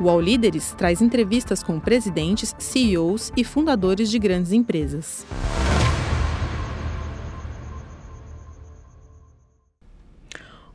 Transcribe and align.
O 0.00 0.08
All 0.08 0.20
Líderes 0.20 0.72
traz 0.78 1.02
entrevistas 1.02 1.60
com 1.60 1.80
presidentes, 1.80 2.54
CEOs 2.56 3.32
e 3.36 3.42
fundadores 3.42 4.08
de 4.08 4.16
grandes 4.16 4.52
empresas. 4.52 5.26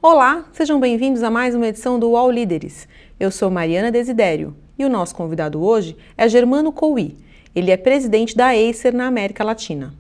Olá, 0.02 0.44
sejam 0.52 0.78
bem-vindos 0.78 1.24
a 1.24 1.32
mais 1.32 1.56
uma 1.56 1.68
edição 1.68 1.98
do 1.98 2.18
All 2.18 2.30
Líderes. 2.30 2.86
Eu 3.18 3.32
sou 3.32 3.50
Mariana 3.50 3.90
Desidério 3.90 4.58
e 4.78 4.84
o 4.84 4.90
nosso 4.90 5.16
convidado 5.16 5.64
hoje 5.64 5.96
é 6.18 6.28
Germano 6.28 6.74
Couy. 6.74 7.16
Ele 7.56 7.72
é 7.72 7.78
presidente 7.78 8.36
da 8.36 8.50
Acer 8.50 8.94
na 8.94 9.08
América 9.08 9.46
Latina. 9.46 9.94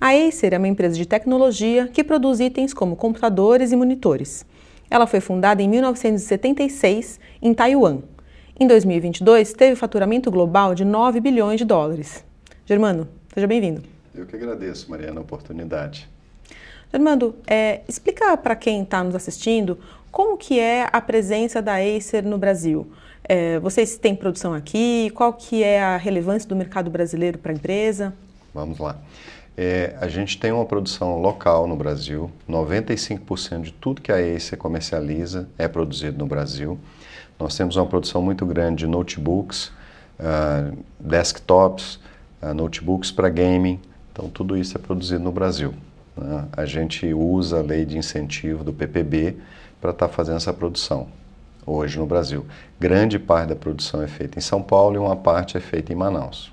A 0.00 0.12
Acer 0.12 0.54
é 0.54 0.58
uma 0.58 0.68
empresa 0.68 0.96
de 0.96 1.04
tecnologia 1.04 1.88
que 1.92 2.02
produz 2.02 2.40
itens 2.40 2.72
como 2.72 2.96
computadores 2.96 3.70
e 3.70 3.76
monitores. 3.76 4.46
Ela 4.90 5.06
foi 5.06 5.20
fundada 5.20 5.62
em 5.62 5.68
1976 5.68 7.20
em 7.42 7.52
Taiwan. 7.52 8.00
Em 8.60 8.66
2022, 8.66 9.54
teve 9.54 9.76
faturamento 9.76 10.30
global 10.30 10.74
de 10.74 10.84
9 10.84 11.20
bilhões 11.20 11.58
de 11.58 11.64
dólares. 11.64 12.22
Germano, 12.66 13.08
seja 13.32 13.46
bem-vindo. 13.46 13.82
Eu 14.14 14.26
que 14.26 14.36
agradeço, 14.36 14.90
Mariana, 14.90 15.20
a 15.20 15.22
oportunidade. 15.22 16.08
Armando, 16.92 17.34
é, 17.46 17.80
explica 17.88 18.36
para 18.36 18.54
quem 18.54 18.82
está 18.82 19.02
nos 19.02 19.14
assistindo 19.14 19.78
como 20.10 20.36
que 20.36 20.60
é 20.60 20.86
a 20.92 21.00
presença 21.00 21.62
da 21.62 21.76
Acer 21.76 22.22
no 22.22 22.36
Brasil. 22.36 22.86
É, 23.24 23.58
vocês 23.58 23.96
têm 23.96 24.14
produção 24.14 24.52
aqui? 24.52 25.10
Qual 25.14 25.32
que 25.32 25.62
é 25.62 25.82
a 25.82 25.96
relevância 25.96 26.46
do 26.46 26.54
mercado 26.54 26.90
brasileiro 26.90 27.38
para 27.38 27.52
a 27.52 27.54
empresa? 27.54 28.12
Vamos 28.52 28.78
lá. 28.78 28.98
É, 29.56 29.96
a 29.98 30.08
gente 30.08 30.38
tem 30.38 30.52
uma 30.52 30.66
produção 30.66 31.18
local 31.18 31.66
no 31.66 31.74
Brasil. 31.74 32.30
95% 32.46 33.62
de 33.62 33.72
tudo 33.72 34.02
que 34.02 34.12
a 34.12 34.16
Acer 34.16 34.58
comercializa 34.58 35.48
é 35.56 35.66
produzido 35.66 36.18
no 36.18 36.26
Brasil. 36.26 36.78
Nós 37.38 37.56
temos 37.56 37.76
uma 37.76 37.86
produção 37.86 38.22
muito 38.22 38.46
grande 38.46 38.84
de 38.84 38.86
notebooks, 38.86 39.72
uh, 40.18 40.76
desktops, 40.98 41.98
uh, 42.42 42.54
notebooks 42.54 43.10
para 43.10 43.28
gaming. 43.28 43.80
Então, 44.12 44.28
tudo 44.28 44.56
isso 44.56 44.76
é 44.76 44.80
produzido 44.80 45.22
no 45.22 45.32
Brasil. 45.32 45.74
Né? 46.16 46.44
A 46.56 46.64
gente 46.64 47.12
usa 47.12 47.58
a 47.58 47.62
lei 47.62 47.84
de 47.84 47.96
incentivo 47.96 48.62
do 48.62 48.72
PPB 48.72 49.36
para 49.80 49.90
estar 49.90 50.08
tá 50.08 50.12
fazendo 50.12 50.36
essa 50.36 50.52
produção 50.52 51.08
hoje 51.66 51.98
no 51.98 52.06
Brasil. 52.06 52.46
Grande 52.78 53.18
parte 53.18 53.48
da 53.48 53.56
produção 53.56 54.02
é 54.02 54.08
feita 54.08 54.38
em 54.38 54.42
São 54.42 54.62
Paulo 54.62 54.96
e 54.96 54.98
uma 54.98 55.16
parte 55.16 55.56
é 55.56 55.60
feita 55.60 55.92
em 55.92 55.96
Manaus. 55.96 56.52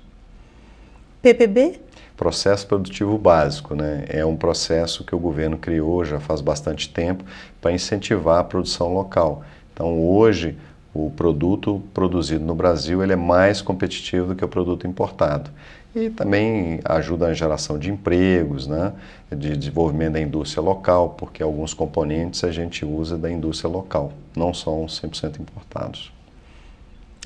PPB? 1.22 1.80
Processo 2.16 2.66
Produtivo 2.66 3.16
Básico, 3.18 3.74
né? 3.74 4.04
É 4.08 4.24
um 4.24 4.36
processo 4.36 5.04
que 5.04 5.14
o 5.14 5.18
governo 5.18 5.56
criou 5.58 6.04
já 6.04 6.20
faz 6.20 6.40
bastante 6.40 6.88
tempo 6.88 7.24
para 7.60 7.72
incentivar 7.72 8.40
a 8.40 8.44
produção 8.44 8.92
local. 8.92 9.42
Então 9.72 9.98
hoje 10.02 10.56
o 10.92 11.10
produto 11.10 11.82
produzido 11.94 12.44
no 12.44 12.54
Brasil 12.54 13.02
ele 13.02 13.12
é 13.12 13.16
mais 13.16 13.62
competitivo 13.62 14.28
do 14.28 14.34
que 14.34 14.44
o 14.44 14.48
produto 14.48 14.86
importado 14.86 15.50
e 15.94 16.08
também 16.10 16.80
ajuda 16.84 17.28
na 17.28 17.34
geração 17.34 17.78
de 17.78 17.90
empregos, 17.90 18.66
né, 18.66 18.92
de 19.30 19.56
desenvolvimento 19.56 20.12
da 20.12 20.20
indústria 20.20 20.62
local, 20.62 21.10
porque 21.18 21.42
alguns 21.42 21.74
componentes 21.74 22.44
a 22.44 22.52
gente 22.52 22.84
usa 22.84 23.18
da 23.18 23.30
indústria 23.30 23.68
local, 23.68 24.12
não 24.36 24.54
são 24.54 24.86
100% 24.86 25.40
importados. 25.40 26.12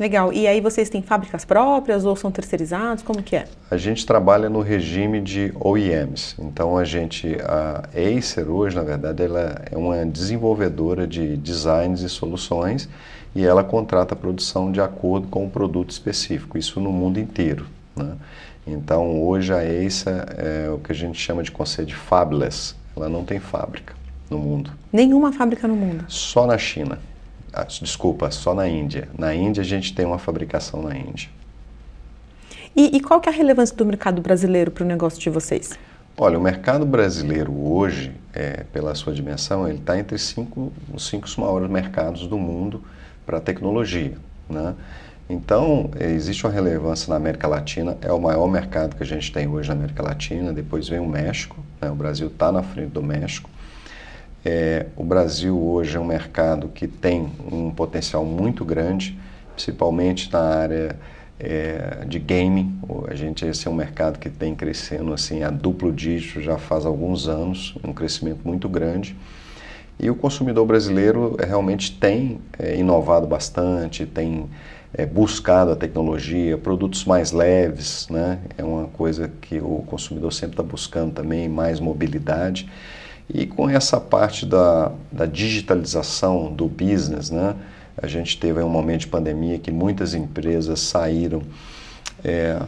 Legal. 0.00 0.32
E 0.32 0.48
aí 0.48 0.60
vocês 0.60 0.90
têm 0.90 1.02
fábricas 1.02 1.44
próprias 1.44 2.04
ou 2.04 2.16
são 2.16 2.28
terceirizados? 2.28 3.04
Como 3.04 3.22
que 3.22 3.36
é? 3.36 3.46
A 3.70 3.76
gente 3.76 4.04
trabalha 4.04 4.48
no 4.48 4.60
regime 4.60 5.20
de 5.20 5.52
OEMs. 5.60 6.34
Então 6.36 6.76
a 6.76 6.84
gente, 6.84 7.36
a 7.44 7.84
Acer 7.94 8.48
hoje, 8.48 8.74
na 8.74 8.82
verdade, 8.82 9.22
ela 9.22 9.62
é 9.70 9.76
uma 9.76 10.04
desenvolvedora 10.04 11.06
de 11.06 11.36
designs 11.36 12.00
e 12.00 12.08
soluções 12.08 12.88
e 13.34 13.44
ela 13.44 13.64
contrata 13.64 14.14
a 14.14 14.16
produção 14.16 14.70
de 14.70 14.80
acordo 14.80 15.26
com 15.28 15.44
o 15.44 15.50
produto 15.50 15.90
específico, 15.90 16.56
isso 16.56 16.80
no 16.80 16.92
mundo 16.92 17.18
inteiro. 17.18 17.66
Né? 17.96 18.16
Então, 18.66 19.22
hoje 19.22 19.52
a 19.52 19.58
Acer 19.58 20.24
é 20.38 20.70
o 20.70 20.78
que 20.78 20.92
a 20.92 20.94
gente 20.94 21.18
chama 21.18 21.42
de 21.42 21.50
conceito 21.50 21.88
de 21.88 21.96
fabless. 21.96 22.74
Ela 22.96 23.08
não 23.08 23.24
tem 23.24 23.40
fábrica 23.40 23.94
no 24.30 24.38
mundo. 24.38 24.70
Nenhuma 24.92 25.32
fábrica 25.32 25.66
no 25.66 25.74
mundo? 25.74 26.04
Só 26.08 26.46
na 26.46 26.56
China. 26.56 26.98
Ah, 27.52 27.64
desculpa, 27.64 28.30
só 28.30 28.54
na 28.54 28.66
Índia. 28.68 29.08
Na 29.18 29.34
Índia 29.34 29.60
a 29.60 29.64
gente 29.64 29.94
tem 29.94 30.06
uma 30.06 30.18
fabricação 30.18 30.82
na 30.82 30.96
Índia. 30.96 31.28
E, 32.74 32.96
e 32.96 33.00
qual 33.00 33.20
que 33.20 33.28
é 33.28 33.32
a 33.32 33.34
relevância 33.34 33.76
do 33.76 33.84
mercado 33.84 34.22
brasileiro 34.22 34.70
para 34.70 34.84
o 34.84 34.86
negócio 34.86 35.20
de 35.20 35.30
vocês? 35.30 35.78
Olha, 36.16 36.38
o 36.38 36.42
mercado 36.42 36.86
brasileiro 36.86 37.52
hoje, 37.52 38.12
é, 38.32 38.64
pela 38.72 38.94
sua 38.94 39.12
dimensão, 39.12 39.68
ele 39.68 39.78
está 39.78 39.98
entre 39.98 40.16
cinco, 40.18 40.72
os 40.92 41.06
cinco 41.06 41.28
maiores 41.38 41.68
mercados 41.68 42.26
do 42.26 42.38
mundo 42.38 42.82
para 43.24 43.40
tecnologia. 43.40 44.14
Né? 44.48 44.74
Então, 45.28 45.90
existe 45.98 46.44
uma 46.46 46.52
relevância 46.52 47.08
na 47.10 47.16
América 47.16 47.48
Latina, 47.48 47.96
é 48.02 48.12
o 48.12 48.20
maior 48.20 48.46
mercado 48.46 48.94
que 48.94 49.02
a 49.02 49.06
gente 49.06 49.32
tem 49.32 49.48
hoje 49.48 49.68
na 49.68 49.74
América 49.74 50.02
Latina, 50.02 50.52
depois 50.52 50.88
vem 50.88 51.00
o 51.00 51.06
México, 51.06 51.56
né? 51.80 51.90
o 51.90 51.94
Brasil 51.94 52.26
está 52.26 52.52
na 52.52 52.62
frente 52.62 52.90
do 52.90 53.02
México. 53.02 53.48
É, 54.44 54.86
o 54.94 55.02
Brasil 55.02 55.58
hoje 55.58 55.96
é 55.96 56.00
um 56.00 56.04
mercado 56.04 56.68
que 56.68 56.86
tem 56.86 57.32
um 57.50 57.70
potencial 57.70 58.26
muito 58.26 58.62
grande, 58.62 59.18
principalmente 59.54 60.30
na 60.30 60.40
área 60.40 60.96
é, 61.40 62.04
de 62.06 62.18
gaming. 62.18 62.78
A 63.08 63.14
gente 63.14 63.46
esse 63.46 63.66
é 63.66 63.70
um 63.70 63.74
mercado 63.74 64.18
que 64.18 64.28
tem 64.28 64.54
crescendo 64.54 65.14
assim 65.14 65.42
a 65.42 65.50
duplo 65.50 65.90
dígito 65.90 66.42
já 66.42 66.58
faz 66.58 66.84
alguns 66.84 67.26
anos, 67.26 67.74
um 67.82 67.94
crescimento 67.94 68.40
muito 68.44 68.68
grande. 68.68 69.16
E 69.98 70.10
o 70.10 70.14
consumidor 70.14 70.66
brasileiro 70.66 71.36
é, 71.38 71.46
realmente 71.46 71.92
tem 71.92 72.40
é, 72.58 72.76
inovado 72.76 73.26
bastante, 73.26 74.04
tem 74.04 74.48
é, 74.92 75.06
buscado 75.06 75.70
a 75.70 75.76
tecnologia, 75.76 76.58
produtos 76.58 77.04
mais 77.04 77.32
leves, 77.32 78.08
né? 78.10 78.38
é 78.58 78.64
uma 78.64 78.86
coisa 78.86 79.30
que 79.40 79.58
o 79.58 79.84
consumidor 79.86 80.32
sempre 80.32 80.54
está 80.54 80.62
buscando 80.62 81.12
também, 81.12 81.48
mais 81.48 81.80
mobilidade. 81.80 82.68
E 83.32 83.46
com 83.46 83.70
essa 83.70 84.00
parte 84.00 84.44
da, 84.44 84.92
da 85.10 85.26
digitalização 85.26 86.52
do 86.52 86.68
business, 86.68 87.30
né? 87.30 87.54
a 87.96 88.06
gente 88.06 88.38
teve 88.38 88.60
um 88.62 88.68
momento 88.68 89.00
de 89.00 89.06
pandemia 89.06 89.58
que 89.58 89.70
muitas 89.70 90.14
empresas 90.14 90.80
saíram 90.80 91.42
é, 92.22 92.60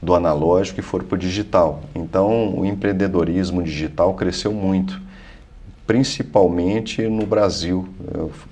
do 0.00 0.14
analógico 0.14 0.80
e 0.80 0.82
foram 0.82 1.06
para 1.06 1.16
o 1.16 1.18
digital. 1.18 1.82
Então, 1.94 2.54
o 2.58 2.64
empreendedorismo 2.64 3.62
digital 3.62 4.14
cresceu 4.14 4.52
muito 4.52 5.00
principalmente 5.86 7.02
no 7.08 7.26
Brasil. 7.26 7.88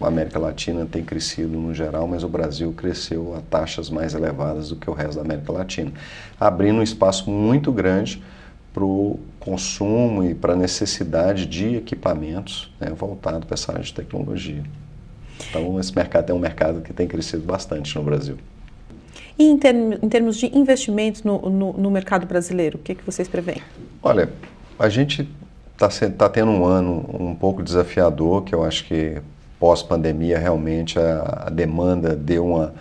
A 0.01 0.07
América 0.07 0.39
Latina 0.39 0.87
tem 0.91 1.03
crescido 1.03 1.59
no 1.59 1.75
geral, 1.75 2.07
mas 2.07 2.23
o 2.23 2.29
Brasil 2.29 2.73
cresceu 2.73 3.35
a 3.37 3.41
taxas 3.41 3.89
mais 3.89 4.15
elevadas 4.15 4.69
do 4.69 4.77
que 4.77 4.89
o 4.89 4.93
resto 4.93 5.17
da 5.17 5.23
América 5.23 5.53
Latina, 5.53 5.93
abrindo 6.39 6.79
um 6.79 6.83
espaço 6.83 7.31
muito 7.31 7.73
grande 7.73 8.23
para 8.73 8.85
o 8.85 9.19
consumo 9.39 10.25
e 10.25 10.35
para 10.35 10.55
a 10.55 10.57
necessidade 10.57 11.47
de 11.47 11.77
equipamentos 11.77 12.73
né, 12.81 12.91
voltado 12.91 13.47
para 13.47 13.55
essa 13.55 13.73
área 13.73 13.85
de 13.85 13.93
tecnologia. 13.93 14.63
Então, 15.49 15.79
esse 15.79 15.95
mercado 15.95 16.31
é 16.31 16.35
um 16.35 16.39
mercado 16.39 16.81
que 16.81 16.93
tem 16.93 17.07
crescido 17.07 17.43
bastante 17.43 17.95
no 17.97 18.03
Brasil. 18.03 18.37
E 19.39 19.45
em, 19.45 19.59
term 19.59 19.95
em 20.03 20.09
termos 20.09 20.37
de 20.37 20.47
investimentos 20.57 21.23
no, 21.23 21.51
no, 21.51 21.73
no 21.73 21.91
mercado 21.91 22.27
brasileiro, 22.27 22.79
o 22.79 22.81
que, 22.81 22.95
que 22.95 23.05
vocês 23.05 23.27
preveem? 23.27 23.61
Olha, 24.03 24.31
a 24.79 24.89
gente 24.89 25.29
está 25.87 26.11
tá 26.11 26.29
tendo 26.29 26.51
um 26.51 26.65
ano 26.65 27.05
um 27.19 27.35
pouco 27.35 27.63
desafiador, 27.63 28.43
que 28.43 28.55
eu 28.55 28.65
acho 28.65 28.85
que 28.85 29.21
pós-pandemia 29.59 30.39
realmente 30.39 30.99
a, 30.99 31.45
a, 31.47 31.51
demanda 31.51 32.17
deu 32.17 32.47
uma 32.47 32.75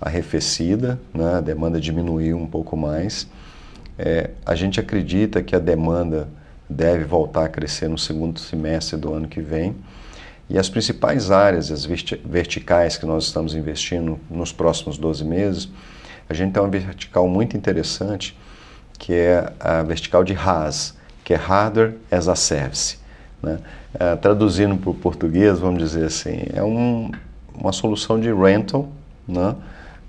arrefecida, 0.00 0.98
né? 1.12 1.34
a 1.34 1.40
demanda 1.40 1.80
diminuiu 1.80 2.36
um 2.36 2.46
pouco 2.46 2.76
mais. 2.76 3.28
É, 3.98 4.30
a 4.44 4.54
gente 4.54 4.80
acredita 4.80 5.42
que 5.42 5.54
a 5.54 5.58
demanda 5.58 6.28
deve 6.68 7.04
voltar 7.04 7.44
a 7.44 7.48
crescer 7.48 7.88
no 7.88 7.98
segundo 7.98 8.40
semestre 8.40 8.96
do 8.96 9.12
ano 9.12 9.28
que 9.28 9.40
vem. 9.40 9.76
E 10.48 10.58
as 10.58 10.68
principais 10.68 11.30
áreas, 11.30 11.70
as 11.70 11.84
verticais 11.84 12.96
que 12.96 13.04
nós 13.04 13.24
estamos 13.24 13.54
investindo 13.54 14.18
nos 14.30 14.52
próximos 14.52 14.96
12 14.96 15.24
meses, 15.24 15.68
a 16.28 16.34
gente 16.34 16.52
tem 16.52 16.62
uma 16.62 16.68
vertical 16.68 17.28
muito 17.28 17.56
interessante, 17.56 18.36
que 18.98 19.12
é 19.12 19.52
a 19.60 19.82
vertical 19.82 20.24
de 20.24 20.32
RAS, 20.32 20.95
que 21.26 21.34
é 21.34 21.36
Hardware 21.36 21.94
as 22.08 22.28
a 22.28 22.36
Service. 22.36 22.98
Né? 23.42 23.58
É, 23.98 24.14
traduzindo 24.14 24.76
para 24.76 24.90
o 24.90 24.94
português, 24.94 25.58
vamos 25.58 25.82
dizer 25.82 26.04
assim, 26.04 26.44
é 26.54 26.62
um, 26.62 27.10
uma 27.52 27.72
solução 27.72 28.20
de 28.20 28.32
rental, 28.32 28.88
né? 29.26 29.56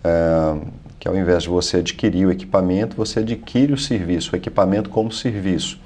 É, 0.04 0.56
que 1.00 1.08
ao 1.08 1.18
invés 1.18 1.44
de 1.44 1.50
você 1.50 1.78
adquirir 1.78 2.28
o 2.28 2.32
equipamento, 2.32 2.96
você 2.96 3.22
adquire 3.22 3.74
o 3.74 3.78
serviço, 3.78 4.34
o 4.34 4.36
equipamento 4.36 4.92
como 4.92 5.12
serviço. 5.12 5.80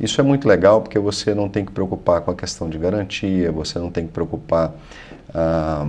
Isso 0.00 0.18
é 0.22 0.24
muito 0.24 0.48
legal 0.48 0.80
porque 0.80 0.98
você 0.98 1.34
não 1.34 1.50
tem 1.50 1.66
que 1.66 1.72
preocupar 1.72 2.22
com 2.22 2.30
a 2.30 2.34
questão 2.34 2.70
de 2.70 2.78
garantia, 2.78 3.52
você 3.52 3.78
não 3.78 3.90
tem 3.90 4.06
que 4.06 4.12
preocupar 4.12 4.72
ah, 5.34 5.86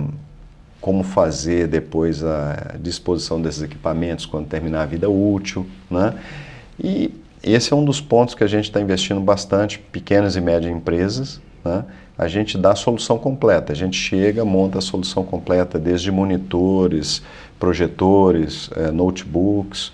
como 0.78 1.02
fazer 1.02 1.68
depois 1.68 2.22
a 2.22 2.74
disposição 2.78 3.40
desses 3.40 3.62
equipamentos 3.62 4.26
quando 4.26 4.46
terminar 4.46 4.82
a 4.82 4.86
vida 4.86 5.08
útil, 5.08 5.66
né? 5.90 6.14
E 6.78 7.23
esse 7.44 7.72
é 7.72 7.76
um 7.76 7.84
dos 7.84 8.00
pontos 8.00 8.34
que 8.34 8.42
a 8.42 8.46
gente 8.46 8.64
está 8.64 8.80
investindo 8.80 9.20
bastante, 9.20 9.78
pequenas 9.78 10.34
e 10.34 10.40
médias 10.40 10.74
empresas, 10.74 11.40
né, 11.64 11.84
a 12.16 12.28
gente 12.28 12.56
dá 12.56 12.72
a 12.72 12.76
solução 12.76 13.18
completa. 13.18 13.72
A 13.72 13.76
gente 13.76 13.96
chega, 13.96 14.44
monta 14.44 14.78
a 14.78 14.80
solução 14.80 15.24
completa, 15.24 15.78
desde 15.78 16.10
monitores, 16.10 17.22
projetores, 17.58 18.70
é, 18.76 18.90
notebooks. 18.90 19.92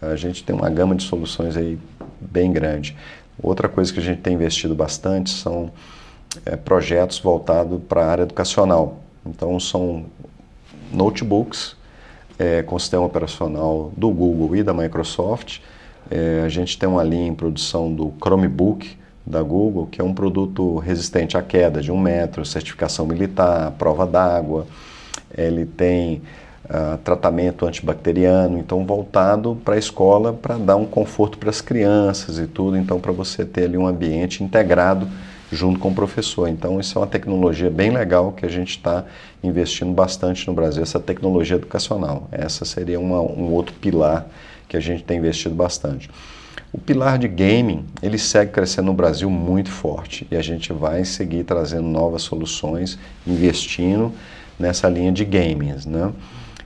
A 0.00 0.16
gente 0.16 0.44
tem 0.44 0.54
uma 0.54 0.68
gama 0.68 0.94
de 0.94 1.02
soluções 1.02 1.56
aí 1.56 1.78
bem 2.20 2.52
grande. 2.52 2.94
Outra 3.42 3.68
coisa 3.68 3.92
que 3.92 3.98
a 3.98 4.02
gente 4.02 4.20
tem 4.20 4.34
investido 4.34 4.74
bastante 4.74 5.30
são 5.30 5.70
é, 6.44 6.56
projetos 6.56 7.18
voltados 7.18 7.80
para 7.88 8.02
a 8.02 8.10
área 8.10 8.22
educacional. 8.22 9.00
Então, 9.24 9.58
são 9.58 10.04
notebooks 10.92 11.74
é, 12.38 12.62
com 12.62 12.78
sistema 12.78 13.04
operacional 13.04 13.92
do 13.96 14.10
Google 14.10 14.56
e 14.56 14.62
da 14.62 14.74
Microsoft. 14.74 15.60
É, 16.10 16.42
a 16.44 16.48
gente 16.48 16.78
tem 16.78 16.88
uma 16.88 17.02
linha 17.02 17.26
em 17.26 17.34
produção 17.34 17.92
do 17.92 18.12
Chromebook 18.20 18.96
da 19.26 19.42
Google, 19.42 19.88
que 19.90 20.00
é 20.00 20.04
um 20.04 20.14
produto 20.14 20.78
resistente 20.78 21.36
à 21.36 21.42
queda 21.42 21.80
de 21.80 21.90
um 21.90 21.98
metro, 21.98 22.44
certificação 22.44 23.04
militar, 23.04 23.72
prova 23.72 24.06
d'água. 24.06 24.66
Ele 25.36 25.66
tem 25.66 26.22
uh, 26.66 26.96
tratamento 26.98 27.66
antibacteriano, 27.66 28.56
então 28.56 28.86
voltado 28.86 29.58
para 29.64 29.74
a 29.74 29.78
escola 29.78 30.32
para 30.32 30.56
dar 30.56 30.76
um 30.76 30.86
conforto 30.86 31.38
para 31.38 31.50
as 31.50 31.60
crianças 31.60 32.38
e 32.38 32.46
tudo, 32.46 32.76
então 32.76 33.00
para 33.00 33.10
você 33.10 33.44
ter 33.44 33.64
ali 33.64 33.76
um 33.76 33.86
ambiente 33.86 34.44
integrado 34.44 35.08
junto 35.50 35.80
com 35.80 35.88
o 35.88 35.94
professor. 35.94 36.48
Então 36.48 36.78
isso 36.78 36.96
é 36.96 37.00
uma 37.00 37.06
tecnologia 37.06 37.70
bem 37.70 37.90
legal 37.90 38.30
que 38.30 38.46
a 38.46 38.48
gente 38.48 38.70
está 38.70 39.04
investindo 39.42 39.92
bastante 39.92 40.46
no 40.46 40.54
Brasil, 40.54 40.84
essa 40.84 41.00
tecnologia 41.00 41.56
educacional. 41.56 42.28
Essa 42.30 42.64
seria 42.64 43.00
uma, 43.00 43.20
um 43.20 43.52
outro 43.52 43.74
pilar 43.74 44.26
que 44.68 44.76
a 44.76 44.80
gente 44.80 45.02
tem 45.04 45.18
investido 45.18 45.54
bastante. 45.54 46.10
O 46.72 46.78
pilar 46.78 47.18
de 47.18 47.28
gaming, 47.28 47.86
ele 48.02 48.18
segue 48.18 48.52
crescendo 48.52 48.86
no 48.86 48.94
Brasil 48.94 49.30
muito 49.30 49.70
forte 49.70 50.26
e 50.30 50.36
a 50.36 50.42
gente 50.42 50.72
vai 50.72 51.04
seguir 51.04 51.44
trazendo 51.44 51.88
novas 51.88 52.22
soluções, 52.22 52.98
investindo 53.26 54.12
nessa 54.58 54.88
linha 54.88 55.12
de 55.12 55.24
games, 55.24 55.86
né? 55.86 56.12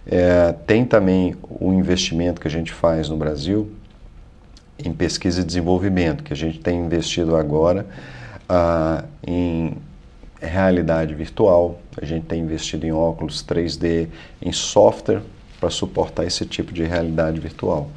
É, 0.07 0.53
tem 0.67 0.85
também 0.85 1.37
o 1.49 1.73
investimento 1.73 2.41
que 2.41 2.49
a 2.49 2.51
gente 2.51 2.73
faz 2.73 3.09
no 3.09 3.17
Brasil 3.17 3.71
em 4.85 4.93
pesquisa 4.93 5.43
e 5.43 5.45
desenvolvimento, 5.45 6.25
que 6.25 6.33
a 6.33 6.37
gente 6.37 6.59
tem 6.59 6.81
investido 6.81 7.37
agora 7.37 7.87
ah, 8.49 9.05
em 9.25 9.77
realidade 10.41 11.15
virtual, 11.15 11.81
a 12.01 12.05
gente 12.05 12.25
tem 12.25 12.41
investido 12.41 12.87
em 12.87 12.93
óculos 12.93 13.45
3D, 13.45 14.09
em 14.41 14.53
software 14.53 15.23
para 15.61 15.71
suportar 15.71 16.25
esse 16.25 16.47
tipo 16.47 16.73
de 16.73 16.83
realidade 16.83 17.39
virtual. 17.39 17.91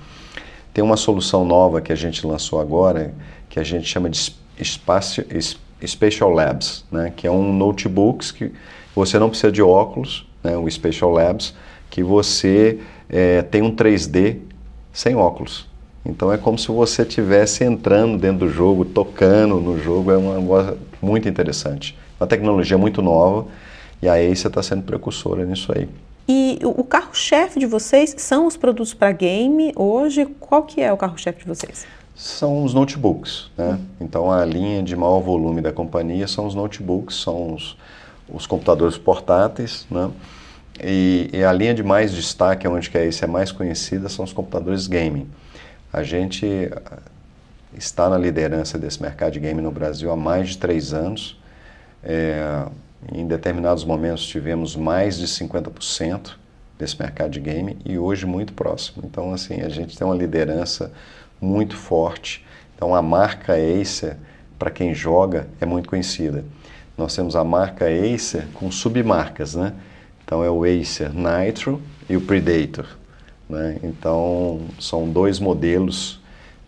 Tem 0.73 0.83
uma 0.83 0.97
solução 0.97 1.45
nova 1.45 1.81
que 1.81 1.93
a 1.93 1.95
gente 1.95 2.27
lançou 2.27 2.59
agora, 2.59 3.13
que 3.49 3.59
a 3.59 3.63
gente 3.63 3.87
chama 3.87 4.09
de 4.09 4.35
Espacio, 4.57 5.25
Spatial 5.85 6.29
Labs, 6.29 6.85
né? 6.91 7.13
que 7.15 7.25
é 7.25 7.31
um 7.31 7.53
notebook 7.53 8.33
que 8.33 8.51
você 8.95 9.17
não 9.17 9.29
precisa 9.29 9.51
de 9.51 9.61
óculos, 9.61 10.27
né? 10.43 10.57
o 10.57 10.69
Spatial 10.69 11.11
Labs, 11.11 11.53
que 11.89 12.03
você 12.03 12.79
é, 13.09 13.41
tem 13.43 13.61
um 13.61 13.75
3D 13.75 14.39
sem 14.91 15.15
óculos. 15.15 15.67
Então 16.05 16.33
é 16.33 16.37
como 16.37 16.57
se 16.57 16.67
você 16.67 17.03
estivesse 17.03 17.63
entrando 17.63 18.17
dentro 18.17 18.45
do 18.45 18.49
jogo, 18.49 18.83
tocando 18.83 19.59
no 19.59 19.79
jogo, 19.79 20.11
é 20.11 20.17
uma 20.17 20.41
coisa 20.41 20.77
muito 21.01 21.29
interessante. 21.29 21.97
Uma 22.19 22.27
tecnologia 22.27 22.77
muito 22.77 23.01
nova 23.01 23.47
e 24.01 24.07
a 24.07 24.15
Acer 24.15 24.47
está 24.47 24.61
sendo 24.61 24.83
precursora 24.83 25.45
nisso 25.45 25.71
aí. 25.73 25.87
E 26.27 26.59
o 26.63 26.83
carro-chefe 26.83 27.59
de 27.59 27.65
vocês 27.65 28.15
são 28.17 28.47
os 28.47 28.55
produtos 28.55 28.93
para 28.93 29.11
game 29.11 29.73
hoje? 29.75 30.25
Qual 30.39 30.63
que 30.63 30.81
é 30.81 30.91
o 30.91 30.95
carro-chefe 30.95 31.39
de 31.39 31.45
vocês? 31.45 31.85
São 32.15 32.63
os 32.63 32.73
notebooks, 32.73 33.49
né? 33.57 33.71
Hum. 33.71 33.85
Então 33.99 34.31
a 34.31 34.45
linha 34.45 34.81
de 34.81 34.95
maior 34.95 35.19
volume 35.19 35.61
da 35.61 35.73
companhia 35.73 36.27
são 36.27 36.45
os 36.45 36.55
notebooks, 36.55 37.17
são 37.17 37.53
os, 37.53 37.77
os 38.29 38.47
computadores 38.47 38.97
portáteis, 38.97 39.85
né? 39.91 40.09
E, 40.81 41.29
e, 41.31 41.43
a 41.43 41.51
linha 41.51 41.73
de 41.73 41.83
mais 41.83 42.11
destaque, 42.11 42.67
onde 42.67 42.89
que 42.89 42.97
é 42.97 43.05
esse 43.05 43.23
é 43.23 43.27
mais 43.27 43.51
conhecida, 43.51 44.09
são 44.09 44.25
os 44.25 44.33
computadores 44.33 44.87
gaming. 44.87 45.29
A 45.91 46.01
gente 46.01 46.71
ah, 46.73 46.97
está 47.77 48.09
na 48.09 48.17
liderança 48.17 48.77
desse 48.77 48.99
mercado 49.01 49.33
de 49.33 49.39
game 49.39 49.61
no 49.61 49.71
Brasil 49.71 50.11
há 50.11 50.15
mais 50.15 50.49
de 50.49 50.57
três 50.57 50.91
anos. 50.91 51.39
É, 52.03 52.65
em 53.11 53.27
determinados 53.27 53.83
momentos 53.83 54.25
tivemos 54.25 54.75
mais 54.75 55.17
de 55.17 55.27
50% 55.27 56.35
desse 56.77 56.99
mercado 56.99 57.31
de 57.31 57.39
game 57.39 57.77
e 57.85 57.97
hoje 57.97 58.25
muito 58.25 58.53
próximo. 58.53 59.03
Então, 59.05 59.33
assim, 59.33 59.61
a 59.61 59.69
gente 59.69 59.97
tem 59.97 60.05
uma 60.05 60.15
liderança 60.15 60.91
muito 61.39 61.75
forte. 61.75 62.45
Então, 62.75 62.93
a 62.95 63.01
marca 63.01 63.53
Acer, 63.53 64.17
para 64.57 64.71
quem 64.71 64.93
joga, 64.93 65.47
é 65.59 65.65
muito 65.65 65.89
conhecida. 65.89 66.43
Nós 66.97 67.15
temos 67.15 67.35
a 67.35 67.43
marca 67.43 67.85
Acer 67.85 68.47
com 68.53 68.71
submarcas, 68.71 69.55
né? 69.55 69.73
Então 70.23 70.43
é 70.43 70.49
o 70.49 70.63
Acer 70.63 71.11
Nitro 71.13 71.81
e 72.09 72.15
o 72.15 72.21
Predator. 72.21 72.87
Né? 73.49 73.77
Então 73.83 74.61
são 74.79 75.09
dois 75.09 75.39
modelos 75.39 76.21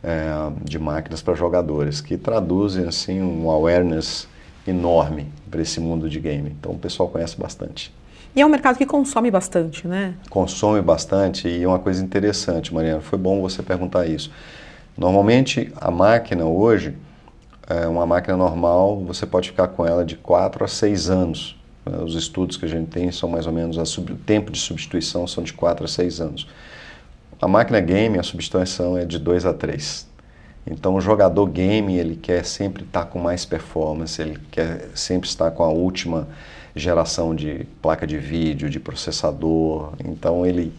é, 0.04 0.30
de 0.64 0.78
máquinas 0.78 1.22
para 1.22 1.34
jogadores 1.34 2.02
que 2.02 2.18
traduzem 2.18 2.86
assim 2.86 3.22
um 3.22 3.50
awareness 3.50 4.28
enorme 4.68 5.28
para 5.56 5.62
esse 5.62 5.80
mundo 5.80 6.10
de 6.10 6.20
game. 6.20 6.54
Então 6.60 6.74
o 6.74 6.78
pessoal 6.78 7.08
conhece 7.08 7.40
bastante. 7.40 7.94
E 8.36 8.42
é 8.42 8.46
um 8.46 8.50
mercado 8.50 8.78
que 8.78 8.86
consome 8.86 9.32
bastante, 9.32 9.88
né? 9.88 10.16
Consome 10.30 10.82
bastante 10.82 11.48
e 11.48 11.64
é 11.64 11.68
uma 11.68 11.80
coisa 11.80 12.04
interessante, 12.04 12.74
Mariana. 12.74 13.00
Foi 13.00 13.18
bom 13.18 13.42
você 13.42 13.64
perguntar 13.64 14.06
isso. 14.06 14.30
Normalmente 14.98 15.72
a 15.78 15.90
máquina 15.90 16.44
hoje, 16.44 16.94
é 17.68 17.88
uma 17.88 18.06
máquina 18.06 18.36
normal, 18.36 19.00
você 19.06 19.26
pode 19.26 19.50
ficar 19.50 19.70
com 19.70 19.86
ela 19.86 20.04
de 20.04 20.18
4 20.18 20.66
a 20.66 20.68
6 20.68 21.10
anos. 21.10 21.56
Né? 21.86 21.98
Os 22.04 22.14
estudos 22.14 22.58
que 22.58 22.66
a 22.66 22.68
gente 22.68 22.90
tem 22.90 23.10
são 23.10 23.30
mais 23.30 23.48
ou 23.48 23.54
menos, 23.54 23.98
o 23.98 24.02
tempo 24.26 24.52
de 24.52 24.60
substituição 24.60 25.26
são 25.26 25.42
de 25.42 25.54
4 25.54 25.86
a 25.86 25.88
6 25.88 26.20
anos. 26.20 26.48
A 27.42 27.48
máquina 27.48 27.80
game, 27.80 28.20
a 28.20 28.24
substituição 28.24 28.98
é 28.98 29.06
de 29.06 29.18
2 29.18 29.46
a 29.46 29.54
3. 29.54 30.08
Então 30.66 30.96
o 30.96 31.02
jogador 31.02 31.46
game, 31.48 31.98
ele 31.98 32.16
quer 32.16 32.44
sempre 32.44 32.84
estar 32.84 33.06
com 33.06 33.20
mais 33.20 33.46
performance, 33.46 34.20
ele 34.22 34.38
quer 34.50 34.90
sempre 34.96 35.30
estar 35.30 35.52
com 35.52 35.64
a 35.64 35.70
última 35.70 36.28
geração 36.76 37.36
de 37.36 37.68
placa 37.82 38.06
de 38.08 38.18
vídeo, 38.18 38.70
de 38.70 38.80
processador. 38.80 39.94
Então 40.04 40.46
ele 40.46 40.74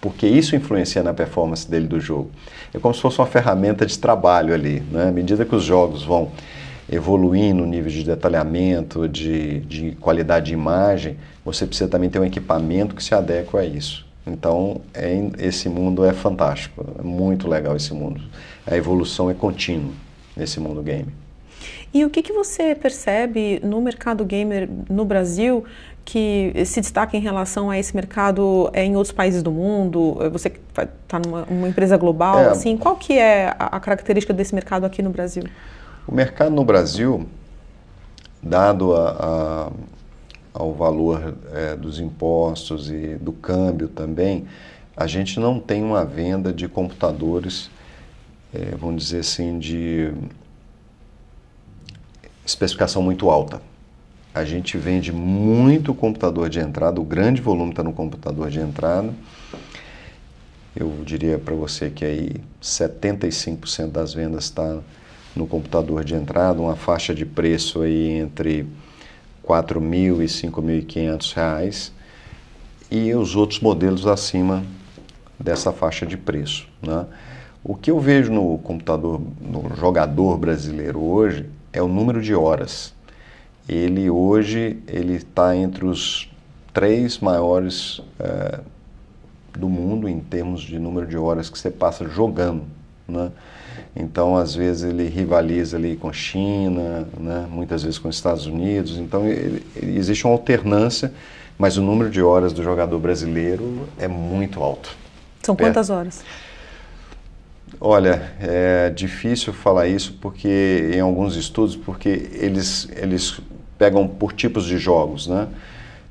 porque 0.00 0.26
isso 0.26 0.56
influencia 0.56 1.00
na 1.02 1.14
performance 1.14 1.70
dele 1.70 1.86
do 1.86 2.00
jogo. 2.00 2.30
É 2.74 2.78
como 2.78 2.92
se 2.92 3.00
fosse 3.00 3.20
uma 3.20 3.26
ferramenta 3.26 3.86
de 3.86 3.96
trabalho 3.96 4.52
ali, 4.52 4.80
né? 4.90 5.08
À 5.08 5.12
medida 5.12 5.44
que 5.44 5.54
os 5.54 5.62
jogos 5.62 6.02
vão 6.02 6.32
evoluir 6.90 7.54
no 7.54 7.64
nível 7.64 7.90
de 7.90 8.02
detalhamento, 8.02 9.08
de, 9.08 9.60
de 9.60 9.92
qualidade 9.92 10.46
de 10.46 10.54
imagem, 10.54 11.16
você 11.44 11.64
precisa 11.66 11.88
também 11.88 12.10
ter 12.10 12.18
um 12.18 12.24
equipamento 12.24 12.96
que 12.96 13.02
se 13.02 13.14
adeque 13.14 13.56
a 13.56 13.64
isso. 13.64 14.04
Então, 14.26 14.80
é, 14.94 15.30
esse 15.38 15.68
mundo 15.68 16.04
é 16.04 16.12
fantástico, 16.12 16.84
é 16.98 17.02
muito 17.02 17.48
legal 17.48 17.74
esse 17.76 17.92
mundo. 17.92 18.20
A 18.66 18.76
evolução 18.76 19.28
é 19.28 19.34
contínua 19.34 19.92
nesse 20.36 20.60
mundo 20.60 20.82
game. 20.82 21.12
E 21.94 22.04
o 22.04 22.10
que, 22.10 22.22
que 22.22 22.32
você 22.32 22.74
percebe 22.74 23.60
no 23.62 23.80
mercado 23.80 24.24
gamer 24.24 24.68
no 24.88 25.04
Brasil 25.04 25.64
que 26.04 26.52
se 26.64 26.80
destaca 26.80 27.16
em 27.16 27.20
relação 27.20 27.70
a 27.70 27.78
esse 27.78 27.94
mercado 27.94 28.70
é, 28.72 28.84
em 28.84 28.96
outros 28.96 29.12
países 29.12 29.42
do 29.42 29.52
mundo? 29.52 30.16
Você 30.32 30.48
está 30.48 31.18
numa 31.18 31.68
empresa 31.68 31.96
global, 31.96 32.38
é, 32.38 32.48
assim, 32.48 32.76
qual 32.76 32.96
que 32.96 33.18
é 33.18 33.48
a, 33.58 33.76
a 33.76 33.80
característica 33.80 34.32
desse 34.32 34.54
mercado 34.54 34.84
aqui 34.84 35.02
no 35.02 35.10
Brasil? 35.10 35.44
O 36.06 36.14
mercado 36.14 36.54
no 36.54 36.64
Brasil, 36.64 37.26
dado 38.42 38.96
a, 38.96 39.10
a, 39.10 39.72
ao 40.52 40.72
valor 40.72 41.34
é, 41.52 41.74
dos 41.76 41.98
impostos 41.98 42.90
e 42.90 43.16
do 43.16 43.32
câmbio 43.32 43.88
também, 43.88 44.46
a 44.96 45.06
gente 45.06 45.40
não 45.40 45.58
tem 45.58 45.82
uma 45.82 46.04
venda 46.04 46.52
de 46.52 46.68
computadores, 46.68 47.70
é, 48.52 48.74
vamos 48.76 49.04
dizer 49.04 49.20
assim, 49.20 49.58
de 49.58 50.12
especificação 52.44 53.02
muito 53.02 53.30
alta. 53.30 53.62
A 54.34 54.44
gente 54.44 54.78
vende 54.78 55.12
muito 55.12 55.94
computador 55.94 56.48
de 56.48 56.58
entrada, 56.58 57.00
o 57.00 57.04
grande 57.04 57.40
volume 57.40 57.70
está 57.70 57.82
no 57.82 57.92
computador 57.92 58.50
de 58.50 58.60
entrada. 58.60 59.12
Eu 60.74 60.90
diria 61.04 61.38
para 61.38 61.54
você 61.54 61.90
que 61.90 62.04
aí 62.04 62.30
75% 62.62 63.90
das 63.90 64.14
vendas 64.14 64.44
está 64.44 64.78
no 65.36 65.46
computador 65.46 66.02
de 66.04 66.14
entrada, 66.14 66.60
uma 66.60 66.76
faixa 66.76 67.14
de 67.14 67.26
preço 67.26 67.82
aí 67.82 68.12
entre 68.12 68.66
R$ 69.42 69.54
4.000 69.54 69.94
e 69.94 70.08
R$ 70.08 70.26
5.500 70.26 71.92
e 72.90 73.14
os 73.14 73.34
outros 73.34 73.60
modelos 73.60 74.06
acima 74.06 74.62
dessa 75.38 75.72
faixa 75.72 76.04
de 76.06 76.16
preço. 76.16 76.68
Né? 76.80 77.06
O 77.64 77.74
que 77.74 77.90
eu 77.90 77.98
vejo 77.98 78.32
no 78.32 78.58
computador, 78.58 79.20
no 79.40 79.74
jogador 79.76 80.36
brasileiro 80.36 81.00
hoje, 81.00 81.46
é 81.72 81.80
o 81.80 81.88
número 81.88 82.20
de 82.20 82.34
horas. 82.34 82.94
Ele 83.68 84.10
hoje 84.10 84.78
ele 84.86 85.14
está 85.14 85.56
entre 85.56 85.86
os 85.86 86.28
três 86.72 87.18
maiores 87.18 88.00
é, 88.18 88.60
do 89.52 89.68
mundo 89.68 90.08
em 90.08 90.20
termos 90.20 90.62
de 90.62 90.78
número 90.78 91.06
de 91.06 91.16
horas 91.16 91.48
que 91.48 91.58
você 91.58 91.70
passa 91.70 92.08
jogando. 92.08 92.64
Né? 93.08 93.30
Então, 93.94 94.36
às 94.36 94.54
vezes, 94.54 94.84
ele 94.84 95.08
rivaliza 95.08 95.76
ali 95.76 95.96
com 95.96 96.08
a 96.08 96.12
China, 96.12 97.06
né? 97.18 97.46
muitas 97.50 97.82
vezes 97.82 97.98
com 97.98 98.08
os 98.08 98.16
Estados 98.16 98.46
Unidos. 98.46 98.98
Então, 98.98 99.26
ele, 99.26 99.62
ele, 99.76 99.98
existe 99.98 100.24
uma 100.24 100.32
alternância, 100.32 101.12
mas 101.58 101.76
o 101.76 101.82
número 101.82 102.10
de 102.10 102.22
horas 102.22 102.52
do 102.52 102.62
jogador 102.62 102.98
brasileiro 102.98 103.86
é 103.98 104.08
muito 104.08 104.62
alto. 104.62 104.96
São 105.42 105.56
quantas 105.56 105.90
é. 105.90 105.92
horas? 105.92 106.24
Olha, 107.80 108.32
é 108.38 108.90
difícil 108.90 109.52
falar 109.52 109.88
isso 109.88 110.16
porque 110.20 110.90
em 110.94 111.00
alguns 111.00 111.36
estudos, 111.36 111.74
porque 111.74 112.30
eles, 112.34 112.88
eles 112.94 113.40
pegam 113.78 114.06
por 114.06 114.32
tipos 114.32 114.64
de 114.64 114.78
jogos, 114.78 115.26
né? 115.26 115.48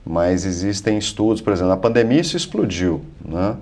Mas 0.05 0.45
existem 0.45 0.97
estudos, 0.97 1.41
por 1.41 1.53
exemplo, 1.53 1.69
na 1.69 1.77
pandemia 1.77 2.19
isso 2.19 2.35
explodiu, 2.35 3.01
né? 3.23 3.55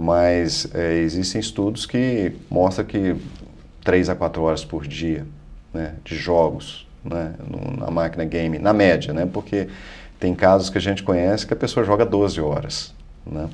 Mas 0.00 0.66
é, 0.74 0.94
existem 0.94 1.38
estudos 1.38 1.84
que 1.84 2.32
mostram 2.48 2.86
que 2.86 3.14
3 3.84 4.08
a 4.08 4.14
4 4.14 4.42
horas 4.42 4.64
por 4.64 4.86
dia 4.86 5.26
né, 5.74 5.94
de 6.02 6.16
jogos 6.16 6.88
né, 7.04 7.34
na 7.76 7.90
máquina 7.90 8.24
game, 8.24 8.58
na 8.58 8.72
média, 8.72 9.12
né? 9.12 9.28
Porque 9.30 9.68
tem 10.18 10.34
casos 10.34 10.70
que 10.70 10.78
a 10.78 10.80
gente 10.80 11.02
conhece 11.02 11.46
que 11.46 11.52
a 11.52 11.56
pessoa 11.56 11.84
joga 11.84 12.06
12 12.06 12.40
horas, 12.40 12.94
né? 13.26 13.50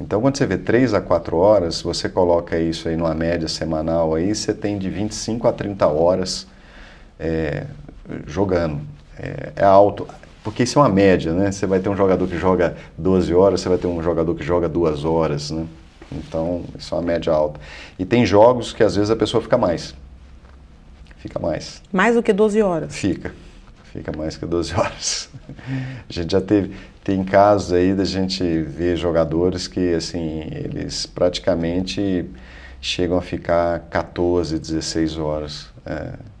Então, 0.00 0.20
quando 0.20 0.36
você 0.36 0.44
vê 0.44 0.58
3 0.58 0.92
a 0.92 1.00
4 1.00 1.36
horas, 1.36 1.80
você 1.80 2.08
coloca 2.08 2.58
isso 2.58 2.88
aí 2.88 2.96
numa 2.96 3.14
média 3.14 3.46
semanal, 3.46 4.14
aí 4.14 4.34
você 4.34 4.52
tem 4.52 4.78
de 4.78 4.90
25 4.90 5.46
a 5.46 5.52
30 5.52 5.86
horas 5.86 6.48
é, 7.18 7.64
jogando. 8.26 8.80
É, 9.18 9.52
é, 9.54 9.64
alto, 9.64 10.06
porque 10.46 10.62
isso 10.62 10.78
é 10.78 10.82
uma 10.82 10.88
média, 10.88 11.32
né? 11.32 11.50
Você 11.50 11.66
vai 11.66 11.80
ter 11.80 11.88
um 11.88 11.96
jogador 11.96 12.24
que 12.28 12.38
joga 12.38 12.76
12 12.96 13.34
horas, 13.34 13.60
você 13.60 13.68
vai 13.68 13.78
ter 13.78 13.88
um 13.88 14.00
jogador 14.00 14.32
que 14.32 14.44
joga 14.44 14.68
2 14.68 15.04
horas, 15.04 15.50
né? 15.50 15.66
Então, 16.12 16.62
isso 16.78 16.94
é 16.94 16.98
uma 16.98 17.02
média 17.02 17.32
alta. 17.32 17.58
E 17.98 18.04
tem 18.04 18.24
jogos 18.24 18.72
que 18.72 18.84
às 18.84 18.94
vezes 18.94 19.10
a 19.10 19.16
pessoa 19.16 19.42
fica 19.42 19.58
mais. 19.58 19.92
Fica 21.16 21.40
mais. 21.40 21.82
Mais 21.92 22.14
do 22.14 22.22
que 22.22 22.32
12 22.32 22.62
horas? 22.62 22.94
Fica. 22.94 23.34
Fica 23.92 24.16
mais 24.16 24.36
que 24.36 24.46
12 24.46 24.72
horas. 24.78 25.28
A 26.08 26.12
gente 26.12 26.30
já 26.30 26.40
teve, 26.40 26.76
tem 27.02 27.24
casos 27.24 27.72
aí 27.72 27.92
da 27.92 28.04
gente 28.04 28.44
ver 28.62 28.96
jogadores 28.96 29.66
que, 29.66 29.94
assim, 29.94 30.42
eles 30.52 31.06
praticamente 31.06 32.24
chegam 32.80 33.18
a 33.18 33.22
ficar 33.22 33.80
14, 33.90 34.60
16 34.60 35.18
horas. 35.18 35.66
É. 35.84 36.35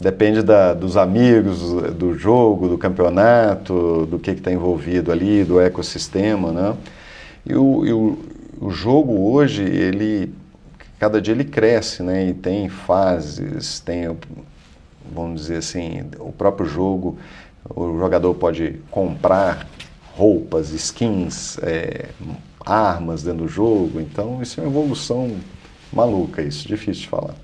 Depende 0.00 0.42
da, 0.42 0.74
dos 0.74 0.96
amigos, 0.96 1.60
do 1.94 2.16
jogo, 2.16 2.68
do 2.68 2.78
campeonato, 2.78 4.06
do 4.06 4.18
que 4.18 4.30
está 4.30 4.52
envolvido 4.52 5.10
ali, 5.10 5.42
do 5.42 5.60
ecossistema, 5.60 6.52
né? 6.52 6.76
E 7.44 7.54
o, 7.54 7.84
e 7.84 7.92
o, 7.92 8.18
o 8.60 8.70
jogo 8.70 9.32
hoje, 9.32 9.62
ele, 9.62 10.32
cada 11.00 11.20
dia 11.20 11.34
ele 11.34 11.44
cresce, 11.44 12.02
né? 12.02 12.28
E 12.28 12.34
tem 12.34 12.68
fases, 12.68 13.80
tem, 13.80 14.16
vamos 15.12 15.40
dizer 15.42 15.56
assim, 15.56 16.04
o 16.20 16.30
próprio 16.30 16.66
jogo 16.66 17.18
o 17.74 17.98
jogador 17.98 18.34
pode 18.34 18.80
comprar 18.90 19.66
roupas, 20.14 20.70
skins, 20.70 21.58
é, 21.62 22.08
armas 22.64 23.22
dentro 23.22 23.44
do 23.44 23.48
jogo. 23.48 24.00
Então, 24.00 24.42
isso 24.42 24.60
é 24.60 24.64
uma 24.64 24.70
evolução 24.70 25.36
maluca, 25.92 26.42
isso, 26.42 26.66
difícil 26.66 27.02
de 27.02 27.08
falar. 27.08 27.34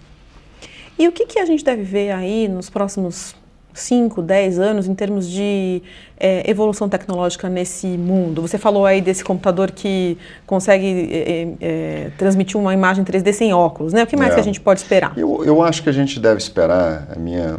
E 0.98 1.08
o 1.08 1.12
que, 1.12 1.26
que 1.26 1.38
a 1.38 1.44
gente 1.44 1.64
deve 1.64 1.82
ver 1.82 2.10
aí 2.12 2.48
nos 2.48 2.70
próximos 2.70 3.34
5, 3.72 4.22
10 4.22 4.58
anos 4.58 4.86
em 4.86 4.94
termos 4.94 5.28
de 5.28 5.82
é, 6.18 6.48
evolução 6.48 6.88
tecnológica 6.88 7.48
nesse 7.48 7.86
mundo? 7.86 8.40
Você 8.42 8.56
falou 8.56 8.86
aí 8.86 9.00
desse 9.00 9.24
computador 9.24 9.72
que 9.72 10.16
consegue 10.46 10.86
é, 11.12 11.48
é, 11.60 12.10
transmitir 12.16 12.58
uma 12.58 12.72
imagem 12.72 13.04
3D 13.04 13.32
sem 13.32 13.52
óculos, 13.52 13.92
né? 13.92 14.04
O 14.04 14.06
que 14.06 14.16
mais 14.16 14.34
que 14.34 14.40
a 14.40 14.42
é. 14.42 14.44
gente 14.44 14.60
pode 14.60 14.80
esperar? 14.80 15.12
Eu, 15.16 15.44
eu 15.44 15.62
acho 15.62 15.82
que 15.82 15.88
a 15.88 15.92
gente 15.92 16.20
deve 16.20 16.38
esperar, 16.38 17.08
a 17.14 17.18
minha 17.18 17.58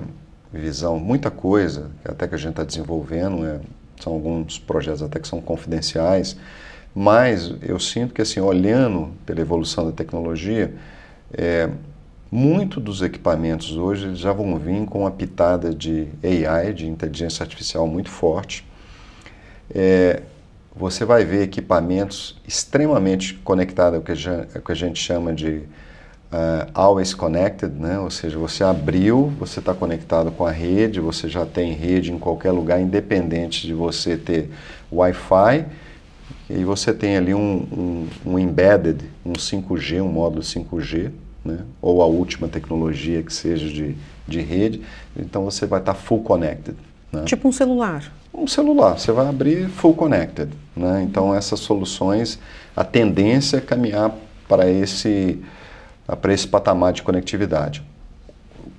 visão, 0.54 0.98
muita 0.98 1.30
coisa, 1.30 1.92
até 2.06 2.28
que 2.28 2.36
a 2.36 2.38
gente 2.38 2.52
está 2.52 2.64
desenvolvendo, 2.64 3.40
né? 3.40 3.60
são 4.00 4.14
alguns 4.14 4.60
projetos 4.60 5.02
até 5.02 5.20
que 5.20 5.28
são 5.28 5.42
confidenciais, 5.42 6.38
mas 6.94 7.54
eu 7.62 7.80
sinto 7.80 8.14
que, 8.14 8.22
assim, 8.22 8.40
olhando 8.40 9.12
pela 9.26 9.42
evolução 9.42 9.86
da 9.86 9.92
tecnologia, 9.92 10.74
é, 11.34 11.70
muito 12.32 12.80
dos 12.80 13.02
equipamentos 13.02 13.78
hoje 13.78 14.16
já 14.16 14.34
vão 14.34 14.58
vir 14.58 14.86
com 14.86 15.02
uma 15.02 15.12
pitada 15.12 15.74
de 15.74 16.08
AI, 16.24 16.74
de 16.74 16.88
inteligência 16.88 17.44
artificial 17.44 17.88
muito 17.88 18.10
forte. 18.10 18.66
É, 19.74 20.22
você 20.76 21.06
vai 21.06 21.24
ver 21.24 21.44
equipamentos 21.44 22.36
extremamente 22.48 23.34
conectados, 23.36 24.00
o 24.00 24.04
que 24.04 24.72
a 24.72 24.76
gente 24.76 25.00
chama 25.00 25.34
de 25.34 25.64
uh, 26.32 26.70
always 26.74 27.14
connected, 27.14 27.74
né? 27.74 27.98
ou 28.00 28.10
seja, 28.10 28.38
você 28.38 28.64
abriu, 28.64 29.32
você 29.40 29.60
está 29.60 29.74
conectado 29.74 30.32
com 30.32 30.46
a 30.46 30.52
rede, 30.52 31.00
você 31.00 31.30
já 31.30 31.46
tem 31.46 31.74
rede 31.74 32.12
em 32.12 32.20
qualquer 32.20 32.52
lugar, 32.52 32.82
independente 32.82 33.66
de 33.66 33.74
você 33.74 34.18
ter 34.18 34.50
Wi-Fi, 34.92 35.66
e 36.50 36.64
você 36.64 36.94
tem 36.94 37.18
ali 37.18 37.34
um, 37.34 38.08
um, 38.26 38.32
um, 38.34 38.40
embedded, 38.40 39.04
um 39.26 39.34
5G, 39.34 40.02
um 40.02 40.08
módulo 40.08 40.42
5G, 40.42 41.12
né? 41.46 41.60
ou 41.82 42.02
a 42.02 42.08
última 42.08 42.48
tecnologia 42.48 43.22
que 43.22 43.32
seja 43.32 43.70
de, 43.70 43.96
de 44.28 44.42
rede, 44.42 44.82
então 45.16 45.46
você 45.46 45.68
vai 45.68 45.80
estar 45.80 45.94
tá 45.94 46.00
full 46.00 46.24
connected. 46.24 46.76
Né? 47.12 47.24
Tipo 47.26 47.48
um 47.48 47.52
celular. 47.52 48.12
Um 48.34 48.48
celular, 48.48 48.98
você 49.00 49.12
vai 49.12 49.28
abrir 49.28 49.70
full 49.70 49.94
connected. 49.94 50.52
Né? 50.76 51.04
Então 51.04 51.34
essas 51.34 51.60
soluções, 51.60 52.40
a 52.76 52.84
tendência 52.84 53.58
é 53.58 53.62
caminhar 53.62 54.14
para 54.50 54.70
esse 54.70 55.40
para 56.22 56.34
esse 56.34 56.48
patamar 56.48 56.94
de 56.94 57.02
conectividade. 57.02 57.84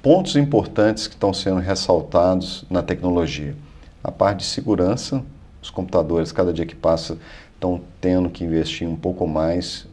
Pontos 0.01 0.37
importantes 0.37 1.09
que 1.09 1.15
estão 1.15 1.35
sendo 1.35 1.59
ressaltados 1.59 2.65
na 2.71 2.83
tecnologia. 2.83 3.57
A 4.05 4.13
parte 4.13 4.39
de 4.41 4.45
segurança, 4.45 5.25
os 5.61 5.69
computadores, 5.69 6.31
cada 6.31 6.53
dia 6.53 6.65
que 6.65 6.77
passa, 6.77 7.19
estão 7.55 7.81
tendo 8.01 8.31
que 8.31 8.45
investir 8.45 8.87
um 8.87 8.95
pouco 8.95 9.27
mais 9.27 9.89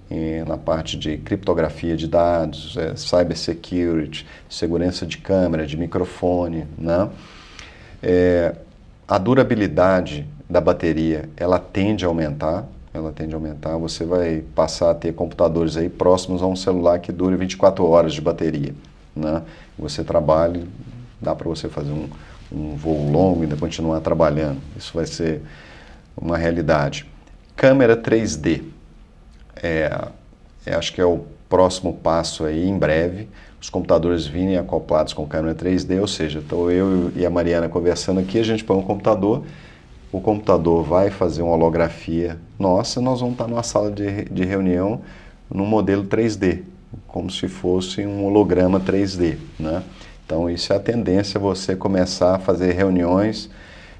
na 0.45 0.57
parte 0.57 0.97
de 0.97 1.17
criptografia 1.17 1.95
de 1.95 2.07
dados, 2.07 2.75
é, 2.77 2.95
cybersecurity, 2.95 4.25
segurança 4.49 5.05
de 5.05 5.17
câmera, 5.17 5.65
de 5.65 5.77
microfone. 5.77 6.65
Né? 6.77 7.09
É, 8.01 8.55
a 9.07 9.17
durabilidade 9.17 10.27
da 10.49 10.61
bateria 10.61 11.29
ela 11.37 11.57
tende 11.59 12.05
a 12.05 12.07
aumentar 12.07 12.67
ela 12.93 13.11
tende 13.11 13.33
a 13.33 13.37
aumentar, 13.37 13.75
você 13.77 14.05
vai 14.05 14.43
passar 14.53 14.91
a 14.91 14.93
ter 14.93 15.13
computadores 15.13 15.75
aí 15.75 15.89
próximos 15.89 16.43
a 16.43 16.45
um 16.45 16.55
celular 16.55 16.99
que 16.99 17.11
dure 17.11 17.35
24 17.35 17.83
horas 17.83 18.13
de 18.13 18.21
bateria. 18.21 18.73
Né? 19.15 19.41
Você 19.79 20.03
trabalha, 20.03 20.61
dá 21.19 21.33
para 21.33 21.49
você 21.49 21.67
fazer 21.67 21.91
um, 21.91 22.07
um 22.51 22.75
voo 22.75 23.11
longo 23.11 23.39
e 23.39 23.43
ainda 23.43 23.57
continuar 23.57 23.99
trabalhando. 24.01 24.59
Isso 24.77 24.91
vai 24.93 25.07
ser 25.07 25.41
uma 26.15 26.37
realidade. 26.37 27.07
Câmera 27.55 27.97
3D. 27.97 28.61
É, 29.61 30.07
é, 30.65 30.75
acho 30.75 30.93
que 30.93 31.01
é 31.01 31.05
o 31.05 31.25
próximo 31.49 31.93
passo 31.93 32.45
aí, 32.45 32.67
em 32.67 32.77
breve. 32.77 33.27
Os 33.61 33.69
computadores 33.69 34.25
virem 34.25 34.57
acoplados 34.57 35.13
com 35.13 35.25
câmera 35.25 35.55
3D, 35.55 35.99
ou 36.01 36.07
seja, 36.07 36.39
estou 36.39 36.71
eu 36.71 37.11
e 37.15 37.25
a 37.25 37.29
Mariana 37.29 37.69
conversando 37.69 38.19
aqui, 38.19 38.39
a 38.39 38.43
gente 38.43 38.63
põe 38.63 38.77
um 38.77 38.81
computador 38.81 39.43
o 40.13 40.21
computador 40.21 40.83
vai 40.83 41.09
fazer 41.09 41.41
uma 41.41 41.53
holografia 41.53 42.37
nossa, 42.59 43.01
nós 43.01 43.19
vamos 43.19 43.33
estar 43.33 43.47
numa 43.47 43.63
sala 43.63 43.91
de, 43.91 44.25
de 44.25 44.45
reunião 44.45 45.01
num 45.49 45.65
modelo 45.65 46.03
3D, 46.03 46.61
como 47.07 47.31
se 47.31 47.47
fosse 47.47 48.05
um 48.05 48.23
holograma 48.23 48.79
3D. 48.79 49.37
Né? 49.59 49.83
Então, 50.23 50.47
isso 50.47 50.71
é 50.71 50.75
a 50.75 50.79
tendência, 50.79 51.39
você 51.39 51.75
começar 51.75 52.35
a 52.35 52.39
fazer 52.39 52.73
reuniões 52.73 53.49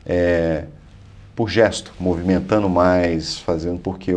é, 0.05 0.65
por 1.35 1.49
gesto, 1.49 1.91
movimentando 1.99 2.69
mais, 2.69 3.39
fazendo, 3.39 3.79
porque 3.79 4.11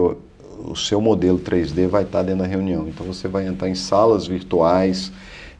o, 0.58 0.76
seu 0.76 1.00
modelo 1.00 1.38
3D 1.38 1.86
vai 1.86 2.02
estar 2.02 2.22
dentro 2.22 2.42
da 2.42 2.46
reunião. 2.46 2.88
Então, 2.88 3.06
você 3.06 3.28
vai 3.28 3.46
entrar 3.46 3.68
em 3.68 3.74
salas 3.74 4.26
virtuais, 4.26 5.12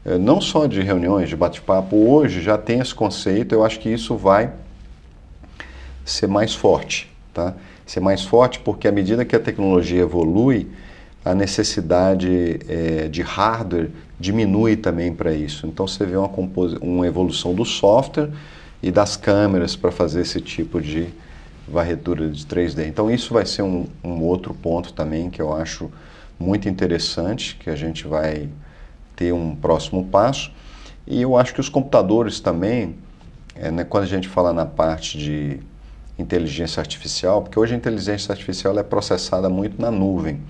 é, 0.04 0.18
não 0.18 0.40
só 0.40 0.66
de 0.66 0.80
reuniões, 0.80 1.28
de 1.28 1.36
bate-papo. 1.36 1.96
Hoje 1.96 2.40
já 2.40 2.56
tem 2.56 2.80
esse 2.80 2.94
conceito, 2.94 3.54
eu 3.54 3.64
acho 3.64 3.80
que 3.80 3.88
isso 3.88 4.16
vai 4.16 4.52
ser 6.04 6.28
mais 6.28 6.54
forte, 6.54 7.10
tá? 7.34 7.54
Ser 7.84 8.00
mais 8.00 8.22
forte 8.22 8.60
porque 8.60 8.86
à 8.86 8.92
medida 8.92 9.24
que 9.24 9.34
a 9.34 9.40
tecnologia 9.40 10.02
evolui, 10.02 10.68
a 11.24 11.34
necessidade 11.34 12.60
é, 12.68 13.08
de 13.08 13.22
hardware 13.22 13.90
diminui 14.18 14.76
também 14.76 15.12
para 15.12 15.32
isso. 15.32 15.66
Então 15.66 15.86
você 15.86 16.06
vê 16.06 16.16
uma, 16.16 16.30
uma 16.80 17.06
evolução 17.06 17.52
do 17.54 17.64
software 17.64 18.30
e 18.80 18.92
das 18.92 19.16
câmeras 19.16 19.74
para 19.74 19.90
fazer 19.90 20.20
esse 20.20 20.40
tipo 20.40 20.80
de 20.80 21.08
varredura 21.68 22.28
de 22.28 22.44
3D. 22.46 22.86
Então 22.86 23.10
isso 23.10 23.34
vai 23.34 23.44
ser 23.44 23.62
um, 23.62 23.86
um, 24.02 24.22
outro 24.22 24.54
ponto 24.54 24.92
também 24.92 25.30
que 25.30 25.42
eu 25.42 25.52
acho 25.52 25.90
muito 26.38 26.68
interessante, 26.68 27.56
que 27.56 27.68
a 27.68 27.76
gente 27.76 28.06
vai 28.06 28.48
ter 29.14 29.32
um 29.32 29.54
próximo 29.54 30.04
passo. 30.04 30.52
E 31.06 31.22
eu 31.22 31.36
acho 31.36 31.54
que 31.54 31.60
os 31.60 31.68
computadores 31.68 32.40
também, 32.40 32.96
é, 33.54 33.70
né, 33.70 33.84
quando 33.84 34.04
a 34.04 34.08
gente 34.08 34.28
fala 34.28 34.52
na 34.52 34.66
parte 34.66 35.18
de 35.18 35.60
inteligência 36.18 36.80
artificial, 36.80 37.42
porque 37.42 37.58
hoje 37.58 37.74
a 37.74 37.76
inteligência 37.76 38.32
artificial 38.32 38.78
é 38.78 38.82
processada 38.82 39.48
muito 39.48 39.80
na 39.80 39.90
nuvem. 39.90 40.40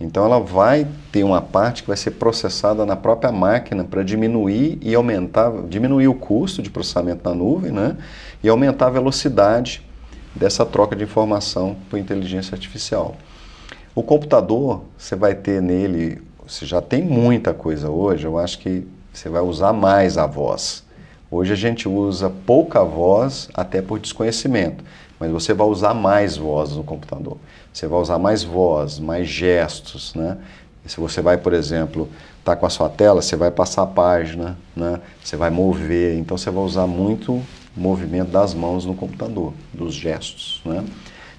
Então 0.00 0.24
ela 0.24 0.40
vai 0.40 0.88
ter 1.12 1.22
uma 1.22 1.40
parte 1.40 1.82
que 1.82 1.88
vai 1.88 1.96
ser 1.96 2.12
processada 2.12 2.84
na 2.84 2.96
própria 2.96 3.30
máquina 3.30 3.84
para 3.84 4.02
diminuir 4.02 4.78
e 4.82 4.94
aumentar, 4.94 5.52
diminuir 5.68 6.08
o 6.08 6.14
custo 6.14 6.60
de 6.60 6.68
processamento 6.68 7.28
na 7.28 7.34
nuvem, 7.34 7.70
né? 7.70 7.96
E 8.42 8.48
aumentar 8.48 8.88
a 8.88 8.90
velocidade 8.90 9.83
dessa 10.34 10.66
troca 10.66 10.96
de 10.96 11.04
informação 11.04 11.76
por 11.88 11.98
inteligência 11.98 12.54
artificial. 12.54 13.16
O 13.94 14.02
computador, 14.02 14.82
você 14.98 15.14
vai 15.14 15.34
ter 15.34 15.62
nele, 15.62 16.20
você 16.46 16.66
já 16.66 16.82
tem 16.82 17.02
muita 17.02 17.54
coisa 17.54 17.90
hoje, 17.90 18.26
eu 18.26 18.38
acho 18.38 18.58
que 18.58 18.86
você 19.12 19.28
vai 19.28 19.42
usar 19.42 19.72
mais 19.72 20.18
a 20.18 20.26
voz. 20.26 20.82
Hoje 21.30 21.52
a 21.52 21.56
gente 21.56 21.88
usa 21.88 22.28
pouca 22.28 22.82
voz 22.82 23.48
até 23.54 23.80
por 23.80 23.98
desconhecimento, 23.98 24.84
mas 25.18 25.30
você 25.30 25.54
vai 25.54 25.66
usar 25.66 25.94
mais 25.94 26.36
voz 26.36 26.72
no 26.72 26.82
computador. 26.82 27.38
Você 27.72 27.86
vai 27.86 28.00
usar 28.00 28.18
mais 28.18 28.42
voz, 28.42 28.98
mais 28.98 29.28
gestos, 29.28 30.14
né? 30.14 30.38
se 30.86 31.00
você 31.00 31.22
vai, 31.22 31.38
por 31.38 31.52
exemplo, 31.52 32.08
estar 32.38 32.54
tá 32.54 32.56
com 32.56 32.66
a 32.66 32.70
sua 32.70 32.88
tela, 32.88 33.22
você 33.22 33.36
vai 33.36 33.50
passar 33.50 33.82
a 33.82 33.86
página, 33.86 34.56
né? 34.76 35.00
Você 35.22 35.36
vai 35.36 35.50
mover, 35.50 36.18
então 36.18 36.36
você 36.36 36.50
vai 36.50 36.62
usar 36.62 36.86
muito 36.86 37.42
movimento 37.76 38.30
das 38.30 38.54
mãos 38.54 38.84
no 38.84 38.94
computador, 38.94 39.52
dos 39.72 39.94
gestos, 39.94 40.60
né? 40.64 40.84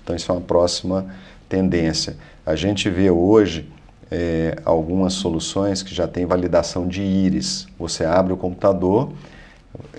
Então 0.04 0.15
isso 0.15 0.32
é 0.32 0.36
uma 0.36 0.42
próxima 0.42 1.08
tendência. 1.50 2.18
A 2.46 2.56
gente 2.56 2.89
vê 2.89 3.10
hoje 3.10 3.70
é, 4.12 4.56
algumas 4.63 5.13
soluções 5.13 5.82
que 5.82 5.94
já 5.94 6.08
têm 6.08 6.25
validação 6.25 6.88
de 6.88 7.01
íris. 7.01 7.68
Você 7.80 8.06
abre 8.06 8.34
o 8.34 8.38
computador, 8.38 9.12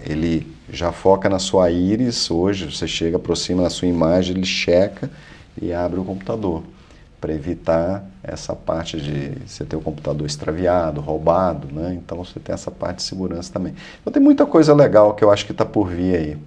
ele 0.04 0.46
já 0.70 0.92
foca 0.92 1.28
na 1.28 1.38
sua 1.38 1.70
íris. 1.70 2.30
Hoje 2.30 2.70
você 2.70 2.86
chega, 2.86 3.16
aproxima 3.16 3.62
da 3.62 3.70
sua 3.70 3.88
imagem, 3.88 4.36
ele 4.36 4.46
checa 4.46 5.10
e 5.60 5.72
abre 5.72 5.98
o 5.98 6.04
computador 6.04 6.62
para 7.20 7.32
evitar 7.32 8.08
essa 8.26 8.54
parte 8.54 9.00
de 9.00 9.32
você 9.46 9.64
ter 9.64 9.76
o 9.76 9.80
computador 9.80 10.26
extraviado, 10.26 11.00
roubado, 11.00 11.68
né? 11.72 11.94
Então 11.94 12.18
você 12.18 12.40
tem 12.40 12.52
essa 12.52 12.70
parte 12.70 12.96
de 12.96 13.02
segurança 13.04 13.52
também. 13.52 13.74
Então 14.00 14.12
tem 14.12 14.22
muita 14.22 14.44
coisa 14.46 14.74
legal 14.74 15.14
que 15.14 15.24
eu 15.24 15.30
acho 15.30 15.46
que 15.46 15.52
está 15.52 15.64
por 15.64 15.88
vir 15.88 16.16
aí. 16.16 16.38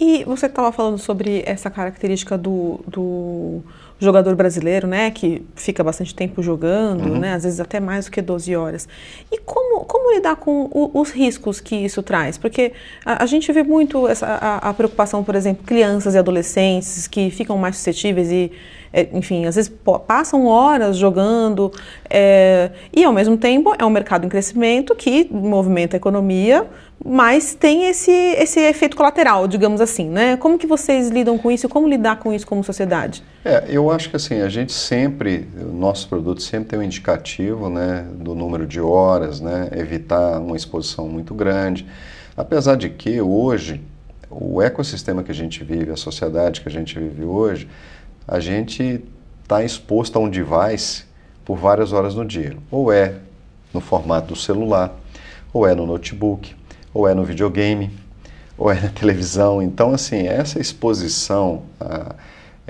E 0.00 0.22
você 0.24 0.46
estava 0.46 0.70
falando 0.70 0.96
sobre 0.96 1.42
essa 1.44 1.68
característica 1.68 2.38
do, 2.38 2.80
do 2.86 3.62
jogador 3.98 4.36
brasileiro, 4.36 4.86
né, 4.86 5.10
que 5.10 5.42
fica 5.56 5.82
bastante 5.82 6.14
tempo 6.14 6.40
jogando, 6.40 7.04
uhum. 7.04 7.18
né, 7.18 7.34
às 7.34 7.42
vezes 7.42 7.58
até 7.58 7.80
mais 7.80 8.04
do 8.04 8.12
que 8.12 8.22
12 8.22 8.54
horas. 8.54 8.88
E 9.30 9.38
como, 9.38 9.84
como 9.84 10.14
lidar 10.14 10.36
com 10.36 10.70
o, 10.72 10.90
os 10.94 11.10
riscos 11.10 11.60
que 11.60 11.74
isso 11.74 12.00
traz? 12.00 12.38
Porque 12.38 12.72
a, 13.04 13.24
a 13.24 13.26
gente 13.26 13.50
vê 13.50 13.64
muito 13.64 14.06
essa, 14.06 14.26
a, 14.26 14.70
a, 14.70 14.74
preocupação, 14.74 15.24
por 15.24 15.34
exemplo, 15.34 15.64
crianças 15.64 16.14
e 16.14 16.18
adolescentes 16.18 17.08
que 17.08 17.28
ficam 17.30 17.58
mais 17.58 17.76
suscetíveis 17.76 18.30
e, 18.30 18.52
é, 18.98 19.08
enfim, 19.12 19.46
às 19.46 19.54
vezes 19.54 19.72
passam 20.06 20.46
horas 20.46 20.96
jogando 20.96 21.70
é, 22.10 22.70
e, 22.92 23.04
ao 23.04 23.12
mesmo 23.12 23.36
tempo, 23.36 23.72
é 23.78 23.84
um 23.84 23.90
mercado 23.90 24.26
em 24.26 24.28
crescimento 24.28 24.94
que 24.94 25.28
movimenta 25.30 25.96
a 25.96 25.98
economia, 25.98 26.66
mas 27.04 27.54
tem 27.54 27.88
esse, 27.88 28.10
esse 28.10 28.58
efeito 28.58 28.96
colateral, 28.96 29.46
digamos 29.46 29.80
assim, 29.80 30.08
né? 30.08 30.36
Como 30.36 30.58
que 30.58 30.66
vocês 30.66 31.10
lidam 31.10 31.38
com 31.38 31.48
isso? 31.48 31.68
Como 31.68 31.86
lidar 31.88 32.18
com 32.18 32.32
isso 32.32 32.44
como 32.44 32.64
sociedade? 32.64 33.22
É, 33.44 33.66
eu 33.68 33.88
acho 33.88 34.10
que 34.10 34.16
assim, 34.16 34.40
a 34.40 34.48
gente 34.48 34.72
sempre, 34.72 35.46
o 35.60 35.72
nosso 35.72 36.08
produto 36.08 36.42
sempre 36.42 36.70
tem 36.70 36.78
um 36.80 36.82
indicativo, 36.82 37.70
né, 37.70 38.04
do 38.14 38.34
número 38.34 38.66
de 38.66 38.80
horas, 38.80 39.40
né, 39.40 39.68
evitar 39.76 40.40
uma 40.40 40.56
exposição 40.56 41.08
muito 41.08 41.34
grande. 41.34 41.86
Apesar 42.36 42.76
de 42.76 42.88
que 42.90 43.20
hoje, 43.20 43.80
o 44.28 44.60
ecossistema 44.60 45.22
que 45.22 45.30
a 45.30 45.34
gente 45.34 45.62
vive, 45.62 45.92
a 45.92 45.96
sociedade 45.96 46.60
que 46.60 46.68
a 46.68 46.72
gente 46.72 46.98
vive 46.98 47.24
hoje, 47.24 47.68
a 48.28 48.38
gente 48.38 49.02
está 49.42 49.64
exposto 49.64 50.16
a 50.16 50.20
um 50.20 50.28
device 50.28 51.04
por 51.44 51.56
várias 51.56 51.92
horas 51.92 52.14
no 52.14 52.24
dia. 52.24 52.56
Ou 52.70 52.92
é 52.92 53.14
no 53.72 53.80
formato 53.80 54.28
do 54.28 54.36
celular, 54.36 54.94
ou 55.52 55.66
é 55.66 55.74
no 55.74 55.86
notebook, 55.86 56.54
ou 56.92 57.08
é 57.08 57.14
no 57.14 57.24
videogame, 57.24 57.90
ou 58.56 58.70
é 58.70 58.78
na 58.78 58.90
televisão. 58.92 59.62
Então, 59.62 59.92
assim, 59.92 60.28
essa 60.28 60.60
exposição 60.60 61.62
a 61.80 62.14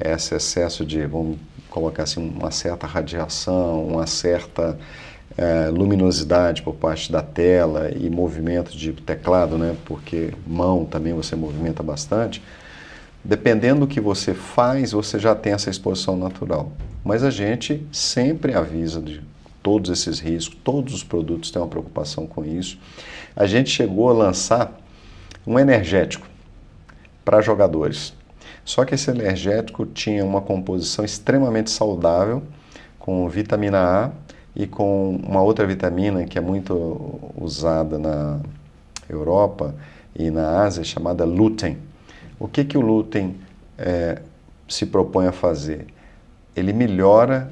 esse 0.00 0.34
excesso 0.34 0.86
de, 0.86 1.04
vamos 1.06 1.38
colocar 1.68 2.04
assim, 2.04 2.20
uma 2.20 2.52
certa 2.52 2.86
radiação, 2.86 3.84
uma 3.84 4.06
certa 4.06 4.78
é, 5.36 5.68
luminosidade 5.68 6.62
por 6.62 6.74
parte 6.74 7.10
da 7.10 7.20
tela 7.20 7.90
e 7.94 8.08
movimento 8.08 8.76
de 8.76 8.92
teclado, 8.92 9.58
né? 9.58 9.76
Porque 9.84 10.32
mão 10.46 10.84
também 10.84 11.12
você 11.12 11.34
movimenta 11.34 11.82
bastante. 11.82 12.42
Dependendo 13.24 13.80
do 13.80 13.86
que 13.86 14.00
você 14.00 14.32
faz, 14.32 14.92
você 14.92 15.18
já 15.18 15.34
tem 15.34 15.52
essa 15.52 15.70
exposição 15.70 16.16
natural. 16.16 16.72
Mas 17.04 17.22
a 17.22 17.30
gente 17.30 17.86
sempre 17.92 18.54
avisa 18.54 19.00
de 19.00 19.22
todos 19.62 19.90
esses 19.90 20.18
riscos, 20.18 20.56
todos 20.62 20.94
os 20.94 21.04
produtos 21.04 21.50
têm 21.50 21.60
uma 21.60 21.68
preocupação 21.68 22.26
com 22.26 22.44
isso. 22.44 22.78
A 23.36 23.46
gente 23.46 23.70
chegou 23.70 24.08
a 24.08 24.12
lançar 24.12 24.72
um 25.46 25.58
energético 25.58 26.26
para 27.24 27.40
jogadores. 27.40 28.14
Só 28.64 28.84
que 28.84 28.94
esse 28.94 29.10
energético 29.10 29.84
tinha 29.86 30.24
uma 30.24 30.40
composição 30.40 31.04
extremamente 31.04 31.70
saudável, 31.70 32.42
com 32.98 33.28
vitamina 33.28 33.78
A 33.78 34.10
e 34.54 34.66
com 34.66 35.16
uma 35.26 35.40
outra 35.42 35.66
vitamina 35.66 36.24
que 36.24 36.36
é 36.36 36.40
muito 36.40 37.32
usada 37.36 37.98
na 37.98 38.40
Europa 39.08 39.74
e 40.14 40.30
na 40.30 40.62
Ásia, 40.62 40.84
chamada 40.84 41.24
lutein. 41.24 41.78
O 42.38 42.46
que, 42.46 42.64
que 42.64 42.78
o 42.78 42.80
lutein 42.80 43.36
é, 43.76 44.20
se 44.68 44.86
propõe 44.86 45.26
a 45.26 45.32
fazer? 45.32 45.86
Ele 46.54 46.72
melhora 46.72 47.50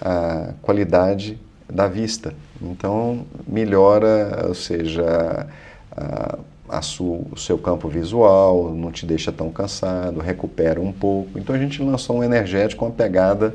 a 0.00 0.52
qualidade 0.62 1.38
da 1.68 1.86
vista. 1.86 2.34
Então, 2.60 3.24
melhora, 3.46 4.46
ou 4.48 4.54
seja, 4.54 5.48
a, 5.96 6.38
a 6.68 6.80
o 7.00 7.36
seu 7.36 7.58
campo 7.58 7.88
visual, 7.88 8.72
não 8.72 8.92
te 8.92 9.04
deixa 9.04 9.32
tão 9.32 9.50
cansado, 9.50 10.20
recupera 10.20 10.80
um 10.80 10.92
pouco. 10.92 11.38
Então, 11.38 11.54
a 11.54 11.58
gente 11.58 11.82
lançou 11.82 12.18
um 12.18 12.24
energético 12.24 12.80
com 12.80 12.86
uma 12.86 12.94
pegada 12.94 13.54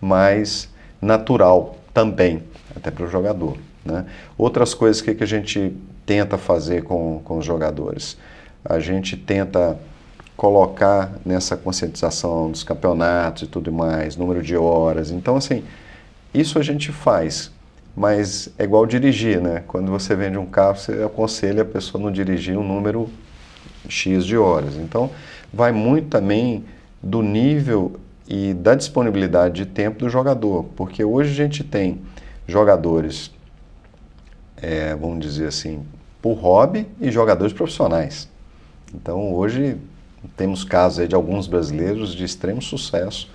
mais 0.00 0.68
natural 1.00 1.76
também, 1.92 2.42
até 2.76 2.90
para 2.90 3.04
o 3.04 3.08
jogador. 3.08 3.56
Né? 3.84 4.06
Outras 4.38 4.74
coisas 4.74 5.02
que, 5.02 5.14
que 5.14 5.24
a 5.24 5.26
gente 5.26 5.76
tenta 6.06 6.38
fazer 6.38 6.84
com, 6.84 7.20
com 7.24 7.38
os 7.38 7.44
jogadores? 7.44 8.16
A 8.64 8.78
gente 8.78 9.16
tenta 9.16 9.76
colocar 10.36 11.12
nessa 11.24 11.56
conscientização 11.56 12.50
dos 12.50 12.64
campeonatos 12.64 13.42
e 13.42 13.46
tudo 13.46 13.72
mais, 13.72 14.16
número 14.16 14.42
de 14.42 14.56
horas. 14.56 15.10
Então, 15.10 15.36
assim, 15.36 15.62
isso 16.32 16.58
a 16.58 16.62
gente 16.62 16.90
faz, 16.90 17.52
mas 17.96 18.48
é 18.58 18.64
igual 18.64 18.86
dirigir, 18.86 19.40
né? 19.40 19.62
Quando 19.66 19.90
você 19.90 20.14
vende 20.16 20.38
um 20.38 20.46
carro, 20.46 20.76
você 20.76 21.02
aconselha 21.02 21.62
a 21.62 21.66
pessoa 21.66 22.00
a 22.00 22.04
não 22.04 22.12
dirigir 22.12 22.56
um 22.56 22.66
número 22.66 23.08
X 23.88 24.24
de 24.24 24.36
horas. 24.36 24.76
Então, 24.76 25.10
vai 25.52 25.72
muito 25.72 26.08
também 26.08 26.64
do 27.02 27.22
nível 27.22 28.00
e 28.26 28.54
da 28.54 28.74
disponibilidade 28.74 29.54
de 29.54 29.66
tempo 29.66 29.98
do 29.98 30.08
jogador, 30.08 30.64
porque 30.76 31.04
hoje 31.04 31.30
a 31.32 31.34
gente 31.34 31.62
tem 31.62 32.00
jogadores, 32.46 33.30
é, 34.56 34.94
vamos 34.94 35.20
dizer 35.20 35.48
assim, 35.48 35.84
por 36.20 36.34
hobby 36.34 36.86
e 37.00 37.10
jogadores 37.10 37.52
profissionais. 37.52 38.28
Então, 38.94 39.34
hoje 39.34 39.76
temos 40.36 40.64
casos 40.64 41.08
de 41.08 41.14
alguns 41.14 41.46
brasileiros 41.46 42.14
de 42.14 42.24
extremo 42.24 42.62
sucesso 42.62 43.30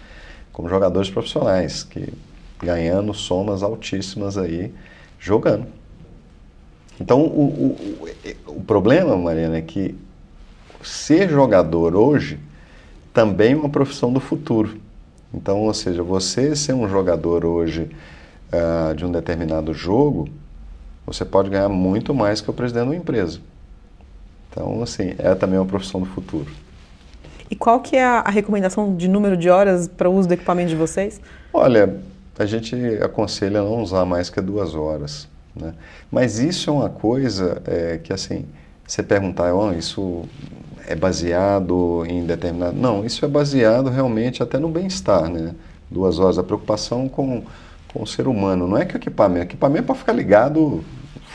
como 0.51 0.69
jogadores 0.69 1.09
profissionais, 1.09 1.83
que 1.83 2.11
ganhando 2.59 3.13
somas 3.13 3.61
altíssimas 3.61 4.37
aí 4.37 4.73
jogando. 5.19 5.67
Então, 6.99 7.21
o, 7.21 7.75
o, 8.47 8.55
o 8.57 8.63
problema, 8.63 9.15
Mariana, 9.15 9.57
é 9.57 9.61
que 9.61 9.95
ser 10.81 11.29
jogador 11.29 11.95
hoje 11.95 12.39
também 13.13 13.53
é 13.53 13.55
uma 13.55 13.69
profissão 13.69 14.11
do 14.11 14.19
futuro. 14.19 14.79
Então, 15.33 15.61
ou 15.61 15.73
seja, 15.73 16.01
você 16.01 16.55
ser 16.55 16.73
um 16.73 16.89
jogador 16.89 17.45
hoje 17.45 17.89
uh, 18.51 18.95
de 18.95 19.05
um 19.05 19.11
determinado 19.11 19.73
jogo, 19.73 20.29
você 21.05 21.23
pode 21.23 21.49
ganhar 21.49 21.69
muito 21.69 22.13
mais 22.13 22.41
que 22.41 22.49
o 22.49 22.53
presidente 22.53 22.83
de 22.83 22.89
uma 22.89 22.95
empresa. 22.95 23.39
Então, 24.49 24.81
assim, 24.81 25.13
é 25.17 25.35
também 25.35 25.59
uma 25.59 25.65
profissão 25.65 25.99
do 25.99 26.07
futuro. 26.07 26.47
E 27.49 27.55
qual 27.55 27.79
que 27.79 27.95
é 27.95 28.03
a, 28.03 28.29
recomendação 28.29 28.95
de 28.95 29.07
número 29.07 29.37
de 29.37 29.49
horas 29.49 29.87
para 29.87 30.09
o 30.09 30.15
uso 30.15 30.27
do 30.27 30.33
equipamento 30.33 30.69
de 30.69 30.75
vocês? 30.75 31.21
Olha, 31.53 31.97
a 32.37 32.45
gente 32.45 32.75
aconselha 33.01 33.61
não 33.61 33.81
usar 33.81 34.05
mais 34.05 34.29
que 34.29 34.41
duas 34.41 34.75
horas. 34.75 35.27
Né? 35.55 35.73
Mas 36.11 36.39
isso 36.39 36.69
é 36.69 36.73
uma 36.73 36.89
coisa 36.89 37.61
é, 37.65 37.99
que, 38.03 38.11
assim, 38.11 38.45
você 38.85 39.01
perguntar, 39.01 39.53
oh, 39.53 39.71
isso 39.71 40.23
é 40.87 40.95
baseado 40.95 42.05
em 42.07 42.25
determinado... 42.25 42.75
Não, 42.75 43.05
isso 43.05 43.23
é 43.23 43.27
baseado 43.27 43.89
realmente 43.89 44.43
até 44.43 44.57
no 44.57 44.69
bem-estar, 44.69 45.29
né? 45.29 45.55
Duas 45.89 46.19
horas, 46.19 46.37
a 46.37 46.43
preocupação 46.43 47.07
com, 47.07 47.43
com 47.93 48.03
o 48.03 48.07
ser 48.07 48.27
humano. 48.27 48.67
Não 48.67 48.77
é 48.77 48.85
que 48.85 48.95
o 48.95 48.97
equipamento... 48.97 49.39
O 49.39 49.47
equipamento 49.47 49.83
é 49.83 49.85
para 49.85 49.95
ficar 49.95 50.13
ligado 50.13 50.83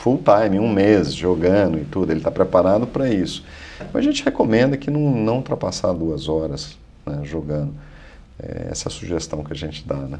full 0.03 0.21
time, 0.21 0.59
um 0.59 0.69
mês, 0.69 1.13
jogando 1.13 1.79
e 1.79 1.85
tudo. 1.85 2.11
Ele 2.11 2.19
está 2.19 2.29
preparado 2.29 2.85
para 2.85 3.09
isso. 3.09 3.45
Mas 3.79 3.95
a 3.95 4.01
gente 4.01 4.21
recomenda 4.23 4.75
que 4.75 4.91
não, 4.91 4.99
não 4.99 5.37
ultrapassar 5.37 5.93
duas 5.93 6.27
horas 6.27 6.77
né, 7.05 7.21
jogando. 7.23 7.73
É 8.37 8.67
essa 8.69 8.89
é 8.89 8.91
a 8.91 8.91
sugestão 8.91 9.41
que 9.45 9.53
a 9.53 9.55
gente 9.55 9.87
dá, 9.87 9.95
né? 9.95 10.19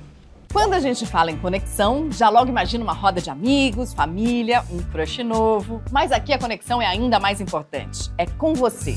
Quando 0.53 0.73
a 0.73 0.79
gente 0.79 1.05
fala 1.05 1.31
em 1.31 1.37
conexão, 1.37 2.09
já 2.11 2.29
logo 2.29 2.49
imagina 2.49 2.83
uma 2.83 2.93
roda 2.93 3.19
de 3.19 3.29
amigos, 3.29 3.93
família, 3.93 4.63
um 4.71 4.79
crush 4.83 5.21
novo. 5.21 5.81
Mas 5.91 6.11
aqui 6.11 6.31
a 6.31 6.39
conexão 6.39 6.81
é 6.81 6.85
ainda 6.85 7.19
mais 7.19 7.41
importante. 7.41 8.09
É 8.17 8.25
com 8.25 8.53
você. 8.53 8.95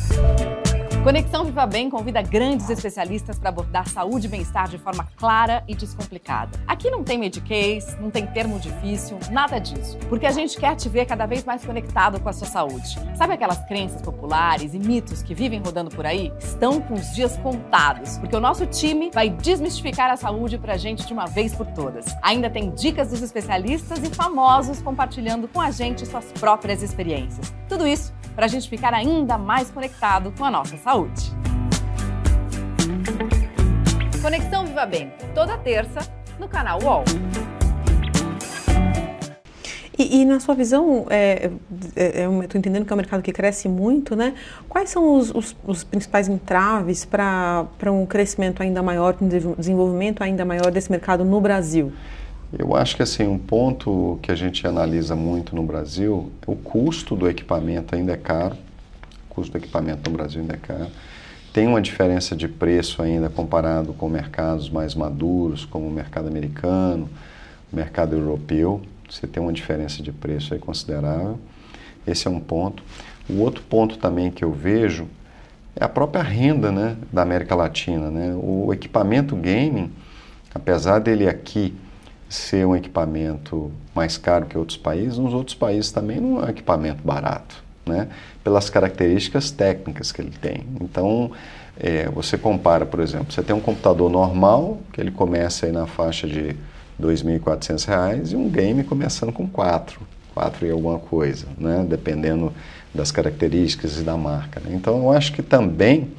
Conexão 1.07 1.45
Viva 1.45 1.64
Bem 1.66 1.88
convida 1.88 2.21
grandes 2.21 2.69
especialistas 2.69 3.38
para 3.38 3.51
abordar 3.51 3.87
saúde 3.87 4.27
e 4.27 4.29
bem-estar 4.29 4.69
de 4.69 4.77
forma 4.77 5.07
clara 5.16 5.62
e 5.69 5.73
descomplicada. 5.73 6.59
Aqui 6.66 6.90
não 6.90 7.05
tem 7.05 7.16
mediquês, 7.16 7.97
não 8.01 8.11
tem 8.11 8.27
termo 8.27 8.59
difícil, 8.59 9.16
nada 9.31 9.61
disso. 9.61 9.97
Porque 10.09 10.27
a 10.27 10.33
gente 10.33 10.59
quer 10.59 10.75
te 10.75 10.88
ver 10.88 11.07
cada 11.07 11.25
vez 11.25 11.45
mais 11.45 11.64
conectado 11.64 12.19
com 12.19 12.29
a 12.29 12.33
sua 12.33 12.49
saúde. 12.49 12.99
Sabe 13.14 13.35
aquelas 13.35 13.64
crenças 13.66 14.03
populares 14.03 14.75
e 14.75 14.81
mitos 14.81 15.23
que 15.23 15.33
vivem 15.33 15.62
rodando 15.64 15.90
por 15.90 16.05
aí? 16.05 16.33
Estão 16.40 16.81
com 16.81 16.95
os 16.95 17.14
dias 17.14 17.37
contados, 17.37 18.19
porque 18.19 18.35
o 18.35 18.40
nosso 18.40 18.66
time 18.66 19.12
vai 19.14 19.31
desmistificar 19.31 20.11
a 20.11 20.16
saúde 20.16 20.59
para 20.59 20.73
a 20.73 20.77
gente 20.77 21.07
de 21.07 21.12
uma 21.12 21.27
vez 21.27 21.55
por 21.55 21.69
todas. 21.69 22.07
Ainda 22.21 22.51
tem 22.51 22.71
dicas 22.71 23.11
dos 23.11 23.23
especialistas 23.23 24.01
e 24.03 24.12
famosos 24.12 24.83
compartilhando 24.83 25.47
com 25.47 25.61
a 25.61 25.71
gente 25.71 26.05
suas 26.05 26.33
próprias 26.33 26.83
experiências. 26.83 27.55
Tudo 27.69 27.87
isso 27.87 28.12
para 28.37 28.45
a 28.45 28.49
gente 28.49 28.69
ficar 28.69 28.92
ainda 28.92 29.38
mais 29.38 29.71
conectado 29.71 30.31
com 30.37 30.45
a 30.45 30.51
nossa 30.51 30.77
saúde. 30.77 30.96
Conexão 34.23 34.65
Viva 34.65 34.87
Bem, 34.87 35.13
toda 35.35 35.59
terça, 35.59 36.01
no 36.39 36.49
canal 36.49 36.83
UOL. 36.83 37.05
E, 39.99 40.21
e, 40.21 40.25
na 40.25 40.41
sua 40.41 40.55
visão, 40.55 41.07
é, 41.11 41.51
é, 41.95 42.23
é 42.23 42.27
eu 42.27 42.43
estou 42.43 42.59
entendendo 42.59 42.87
que 42.87 42.93
é 42.93 42.95
um 42.95 42.97
mercado 42.97 43.23
que 43.23 43.33
cresce 43.33 43.69
muito, 43.69 44.17
né? 44.17 44.35
Quais 44.69 44.89
são 44.89 45.19
os, 45.19 45.31
os, 45.35 45.57
os 45.67 45.85
principais 45.85 46.29
entraves 46.29 47.05
para 47.05 47.67
um 47.93 48.07
crescimento 48.07 48.63
ainda 48.63 48.83
maior, 48.83 49.17
um 49.21 49.29
desenvolvimento 49.29 50.23
ainda 50.23 50.45
maior 50.45 50.71
desse 50.71 50.91
mercado 50.91 51.25
no 51.25 51.41
Brasil? 51.41 51.93
Eu 52.59 52.75
acho 52.75 52.97
que 52.97 53.03
assim 53.03 53.27
um 53.27 53.39
ponto 53.39 54.19
que 54.23 54.31
a 54.31 54.35
gente 54.35 54.67
analisa 54.67 55.15
muito 55.15 55.55
no 55.55 55.63
Brasil, 55.63 56.31
o 56.47 56.57
custo 56.57 57.17
do 57.17 57.29
equipamento 57.29 57.95
ainda 57.95 58.13
é 58.13 58.17
caro. 58.17 58.57
Custo 59.37 59.53
do 59.53 59.59
equipamento 59.59 60.11
no 60.11 60.16
Brasil 60.16 60.40
ainda 60.40 60.55
é 60.55 60.57
caro. 60.57 60.90
Tem 61.53 61.66
uma 61.66 61.81
diferença 61.81 62.35
de 62.35 62.49
preço 62.49 63.03
ainda 63.03 63.29
comparado 63.29 63.92
com 63.92 64.09
mercados 64.09 64.70
mais 64.70 64.94
maduros, 64.94 65.66
como 65.66 65.87
o 65.87 65.90
mercado 65.90 66.27
americano, 66.27 67.09
o 67.70 67.77
mercado 67.77 68.16
europeu. 68.16 68.81
Você 69.09 69.27
tem 69.27 69.42
uma 69.42 69.53
diferença 69.53 70.03
de 70.03 70.11
preço 70.11 70.55
aí 70.55 70.61
considerável. 70.61 71.38
Esse 72.07 72.27
é 72.27 72.31
um 72.31 72.40
ponto. 72.40 72.83
O 73.29 73.40
outro 73.40 73.62
ponto 73.62 73.99
também 73.99 74.31
que 74.31 74.42
eu 74.42 74.53
vejo 74.53 75.07
é 75.75 75.85
a 75.85 75.88
própria 75.88 76.22
renda 76.22 76.72
né, 76.72 76.96
da 77.12 77.20
América 77.20 77.55
Latina. 77.55 78.11
Né? 78.11 78.35
O 78.35 78.72
equipamento 78.72 79.37
gaming, 79.37 79.92
apesar 80.55 80.99
dele 80.99 81.29
aqui 81.29 81.75
ser 82.29 82.66
um 82.66 82.75
equipamento 82.75 83.70
mais 83.94 84.16
caro 84.16 84.46
que 84.46 84.57
outros 84.57 84.79
países, 84.79 85.18
nos 85.18 85.33
outros 85.33 85.55
países 85.55 85.92
também 85.92 86.20
não 86.20 86.42
é 86.42 86.46
um 86.46 86.49
equipamento 86.49 87.03
barato, 87.05 87.62
né? 87.87 88.09
pelas 88.42 88.68
características 88.68 89.51
técnicas 89.51 90.12
que 90.12 90.20
ele 90.20 90.33
tem. 90.40 90.64
Então, 90.81 91.31
é, 91.79 92.09
você 92.09 92.37
compara, 92.37 92.85
por 92.85 93.01
exemplo, 93.01 93.33
você 93.33 93.42
tem 93.42 93.55
um 93.55 93.61
computador 93.61 94.11
normal, 94.11 94.79
que 94.92 95.01
ele 95.01 95.11
começa 95.11 95.66
aí 95.66 95.72
na 95.72 95.87
faixa 95.87 96.27
de 96.27 96.40
R$ 96.40 96.57
2.400, 97.01 98.33
e 98.33 98.37
um 98.37 98.49
game 98.49 98.83
começando 98.83 99.33
com 99.33 99.46
4, 99.46 100.01
4 100.35 100.66
e 100.66 100.70
alguma 100.70 100.99
coisa, 100.99 101.46
né? 101.57 101.87
dependendo 101.88 102.53
das 102.94 103.12
características 103.12 103.99
e 103.99 104.03
da 104.03 104.16
marca. 104.16 104.61
Né? 104.61 104.75
Então, 104.75 104.99
eu 104.99 105.12
acho 105.12 105.33
que 105.33 105.42
também 105.42 106.11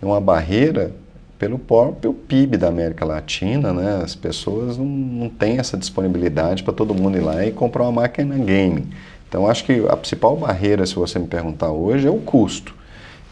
é 0.00 0.04
uma 0.04 0.20
barreira 0.20 0.92
pelo 1.38 1.58
próprio 1.58 2.14
PIB 2.14 2.56
da 2.56 2.68
América 2.68 3.04
Latina, 3.04 3.72
né? 3.72 4.00
As 4.00 4.14
pessoas 4.14 4.78
não, 4.78 4.84
não 4.84 5.28
têm 5.28 5.58
essa 5.58 5.76
disponibilidade 5.76 6.62
para 6.62 6.72
todo 6.72 6.94
mundo 6.94 7.16
ir 7.16 7.20
lá 7.20 7.44
e 7.44 7.50
comprar 7.50 7.82
uma 7.82 8.02
máquina 8.02 8.38
game. 8.38 8.86
Então, 9.32 9.48
acho 9.48 9.64
que 9.64 9.82
a 9.88 9.96
principal 9.96 10.36
barreira, 10.36 10.84
se 10.84 10.94
você 10.94 11.18
me 11.18 11.26
perguntar 11.26 11.70
hoje, 11.70 12.06
é 12.06 12.10
o 12.10 12.18
custo. 12.18 12.74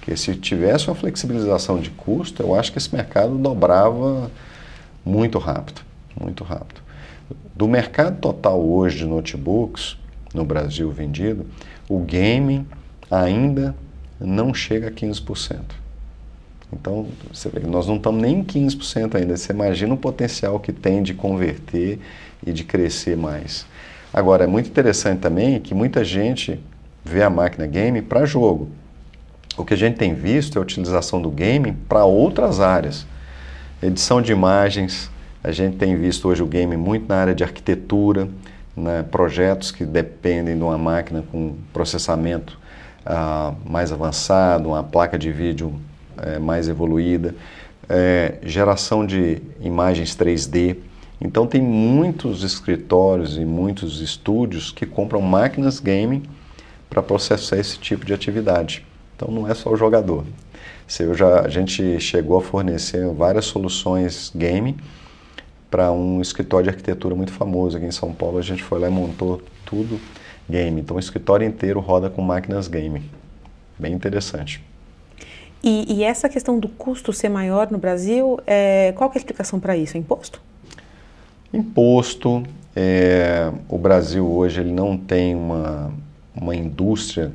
Que 0.01 0.17
se 0.17 0.35
tivesse 0.35 0.89
uma 0.89 0.95
flexibilização 0.95 1.79
de 1.79 1.91
custo, 1.91 2.43
eu 2.43 2.55
acho 2.55 2.73
que 2.73 2.79
esse 2.79 2.91
mercado 2.97 3.37
dobrava 3.37 4.31
muito 5.05 5.39
rápido, 5.39 5.83
muito 6.19 6.43
rápido. 6.43 6.81
Do 7.55 7.69
mercado 7.69 8.19
total 8.19 8.67
hoje 8.67 8.97
de 8.97 9.05
notebooks 9.05 9.99
no 10.33 10.43
Brasil 10.43 10.91
vendido, 10.91 11.45
o 11.87 11.99
gaming 11.99 12.67
ainda 13.11 13.77
não 14.19 14.55
chega 14.55 14.89
a 14.89 14.91
15%. 14.91 15.61
Então, 16.73 17.09
vê, 17.53 17.61
nós 17.67 17.87
não 17.87 17.97
estamos 17.97 18.23
nem 18.23 18.39
em 18.39 18.43
15% 18.43 19.17
ainda. 19.17 19.37
Você 19.37 19.53
imagina 19.53 19.93
o 19.93 19.99
potencial 19.99 20.59
que 20.61 20.73
tem 20.73 21.03
de 21.03 21.13
converter 21.13 21.99
e 22.47 22.55
de 22.55 22.65
crescer 22.65 23.19
mais. 23.19 23.67
Agora, 24.13 24.45
é 24.45 24.47
muito 24.47 24.69
interessante 24.69 25.21
também 25.21 25.61
que 25.61 25.75
muita 25.75 26.05
gente 26.05 26.61
vê 27.05 27.23
a 27.23 27.31
máquina 27.31 27.67
game 27.67 28.03
para 28.03 28.27
jogo. 28.27 28.69
O 29.57 29.65
que 29.65 29.75
a 29.75 29.77
gente 29.77 29.97
tem 29.97 30.15
visto 30.15 30.57
é 30.57 30.59
a 30.59 30.63
utilização 30.63 31.21
do 31.21 31.31
game 31.31 31.73
para 31.89 32.05
outras 32.05 32.61
áreas. 32.61 33.07
Edição 33.83 34.21
de 34.21 34.33
imagens, 34.33 35.11
a 35.43 35.53
gente 35.53 35.77
tem 35.77 35.97
visto 35.97 36.29
hoje 36.29 36.43
o 36.43 36.47
game 36.47 36.77
muito 36.77 37.09
na 37.09 37.17
área 37.17 37.35
de 37.35 37.43
arquitetura, 37.43 38.29
né, 38.77 39.05
projetos 39.11 39.71
que 39.71 39.85
dependem 39.85 40.57
de 40.57 40.63
uma 40.63 40.79
máquina 40.79 41.25
com 41.31 41.57
processamento 41.73 42.59
ah, 43.05 43.55
mais 43.65 43.93
avançado, 43.93 44.69
uma 44.69 44.83
placa 44.83 45.19
de 45.19 45.33
vídeo 45.33 45.75
é, 46.19 46.39
mais 46.39 46.69
evoluída, 46.69 47.35
é, 47.89 48.35
geração 48.43 49.05
de 49.05 49.43
imagens 49.61 50.15
3D. 50.17 50.77
Então 51.21 51.47
tem 51.47 51.61
muitos 51.61 52.43
escritórios 52.43 53.37
e 53.37 53.45
muitos 53.45 54.01
estúdios 54.01 54.73
que 54.73 54.87
compram 54.87 55.21
máquinas 55.21 55.79
gaming 55.79 56.23
para 56.89 57.03
processar 57.03 57.59
esse 57.59 57.79
tipo 57.79 58.07
de 58.07 58.15
atividade. 58.15 58.87
Então 59.15 59.31
não 59.31 59.47
é 59.47 59.55
só 59.55 59.71
o 59.71 59.77
jogador. 59.77 60.25
Se 60.87 61.13
já, 61.15 61.43
a 61.43 61.49
gente 61.49 62.01
chegou 62.01 62.39
a 62.39 62.43
fornecer 62.43 63.07
várias 63.13 63.45
soluções 63.45 64.33
gaming 64.35 64.77
para 65.71 65.93
um 65.93 66.21
escritório 66.21 66.65
de 66.65 66.71
arquitetura 66.71 67.15
muito 67.15 67.33
famoso 67.33 67.77
aqui 67.77 67.87
em 67.87 67.93
São 67.93 68.13
Paulo. 68.13 68.39
A 68.39 68.43
gente 68.43 68.63
foi 68.63 68.81
lá 68.81 68.89
e 68.89 68.91
montou 68.91 69.43
tudo 69.65 70.01
game. 70.49 70.81
Então 70.81 70.97
o 70.97 71.01
escritório 71.01 71.47
inteiro 71.47 71.81
roda 71.81 72.09
com 72.11 72.23
máquinas 72.23 72.67
gaming. 72.67 73.09
Bem 73.79 73.93
interessante. 73.93 74.65
E, 75.63 75.99
e, 75.99 76.03
essa 76.03 76.27
questão 76.27 76.59
do 76.59 76.69
custo 76.69 77.13
ser 77.13 77.29
maior 77.29 77.71
no 77.71 77.77
Brasil, 77.77 78.41
é, 78.47 78.93
qual 78.97 79.11
é 79.11 79.15
a 79.15 79.19
explicação 79.19 79.61
para 79.61 79.77
isso? 79.77 79.95
É 79.95 80.01
imposto? 80.01 80.41
Imposto. 81.53 82.43
É, 82.75 83.53
o 83.69 83.77
Brasil 83.77 84.27
hoje 84.27 84.61
ele 84.61 84.73
não 84.73 84.97
tem 84.97 85.35
uma, 85.35 85.93
uma 86.35 86.55
indústria 86.55 87.33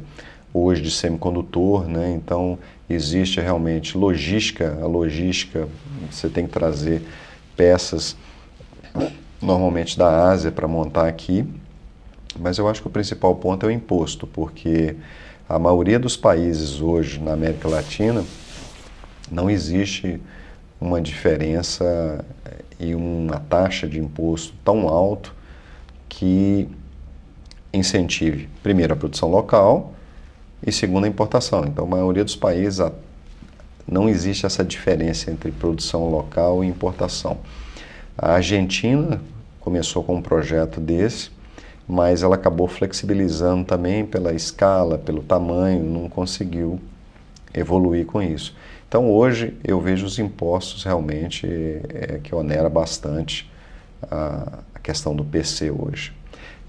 hoje 0.54 0.82
de 0.82 0.90
semicondutor, 0.90 1.86
né? 1.86 2.14
então 2.16 2.58
existe 2.90 3.42
realmente 3.42 3.98
logística. 3.98 4.78
A 4.82 4.86
logística, 4.86 5.68
você 6.10 6.30
tem 6.30 6.46
que 6.46 6.54
trazer 6.54 7.02
peças 7.58 8.16
normalmente 9.42 9.98
da 9.98 10.30
Ásia 10.30 10.52
para 10.52 10.68
montar 10.68 11.08
aqui, 11.08 11.46
mas 12.40 12.58
eu 12.58 12.68
acho 12.70 12.82
que 12.82 12.88
o 12.88 12.92
principal 12.92 13.36
ponto 13.36 13.66
é 13.66 13.70
o 13.70 13.72
imposto, 13.72 14.26
porque 14.26 14.96
a 15.48 15.60
maioria 15.60 16.00
dos 16.00 16.16
países 16.16 16.82
hoje 16.82 17.20
na 17.20 17.34
América 17.34 17.68
Latina 17.68 18.24
não 19.30 19.50
existe 19.50 20.22
uma 20.80 21.02
diferença 21.02 22.24
e 22.80 22.94
uma 22.94 23.40
taxa 23.40 23.88
de 23.88 24.00
imposto 24.00 24.54
tão 24.64 24.88
alto 24.88 25.34
que 26.10 26.68
incentive, 27.74 28.50
primeiro, 28.64 28.94
a 28.94 28.96
produção 28.96 29.30
local 29.30 29.94
e, 30.66 30.72
segundo, 30.72 31.06
a 31.06 31.08
importação. 31.08 31.66
Então, 31.66 31.86
a 31.86 31.88
maioria 31.88 32.24
dos 32.24 32.36
países 32.36 32.80
não 33.88 34.10
existe 34.10 34.46
essa 34.46 34.64
diferença 34.64 35.30
entre 35.30 35.52
produção 35.52 36.10
local 36.10 36.64
e 36.64 36.68
importação. 36.68 37.38
A 38.18 38.34
Argentina 38.34 39.22
começou 39.60 40.04
com 40.04 40.16
um 40.16 40.22
projeto 40.22 40.80
desse, 40.80 41.30
mas 41.88 42.24
ela 42.24 42.36
acabou 42.36 42.68
flexibilizando 42.68 43.66
também 43.66 44.06
pela 44.06 44.34
escala, 44.34 44.98
pelo 44.98 45.22
tamanho, 45.22 45.84
não 45.84 46.10
conseguiu 46.10 46.80
evoluir 47.56 48.06
com 48.06 48.22
isso. 48.22 48.56
Então 48.88 49.10
hoje 49.10 49.54
eu 49.64 49.80
vejo 49.80 50.06
os 50.06 50.20
impostos 50.20 50.84
realmente 50.84 51.48
é, 51.48 52.20
que 52.24 52.34
onera 52.34 52.70
bastante 52.70 53.50
a, 54.04 54.60
a 54.74 54.80
questão 54.80 55.16
do 55.16 55.24
PC 55.24 55.72
hoje. 55.72 56.14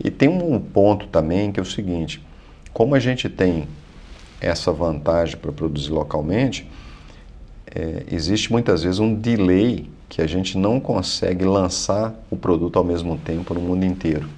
E 0.03 0.11
tem 0.11 0.29
um 0.29 0.59
ponto 0.61 1.07
também 1.09 1.53
que 1.53 1.61
é 1.61 1.63
o 1.63 1.67
seguinte: 1.67 2.25
como 2.73 2.95
a 2.95 2.99
gente 2.99 3.29
tem 3.29 3.69
essa 4.41 4.73
vantagem 4.73 5.37
para 5.37 5.53
produzir 5.53 5.91
localmente, 5.91 6.69
é, 7.75 8.05
existe 8.11 8.53
muitas 8.53 8.83
vezes 8.83 8.99
um 8.99 9.15
delay 9.15 9.91
que 10.09 10.23
a 10.23 10.27
gente 10.27 10.57
não 10.57 10.79
consegue 10.79 11.45
lançar 11.45 12.15
o 12.31 12.37
produto 12.37 12.79
ao 12.79 12.85
mesmo 12.85 13.19
tempo 13.19 13.53
no 13.53 13.61
mundo 13.61 13.85
inteiro 13.85 14.29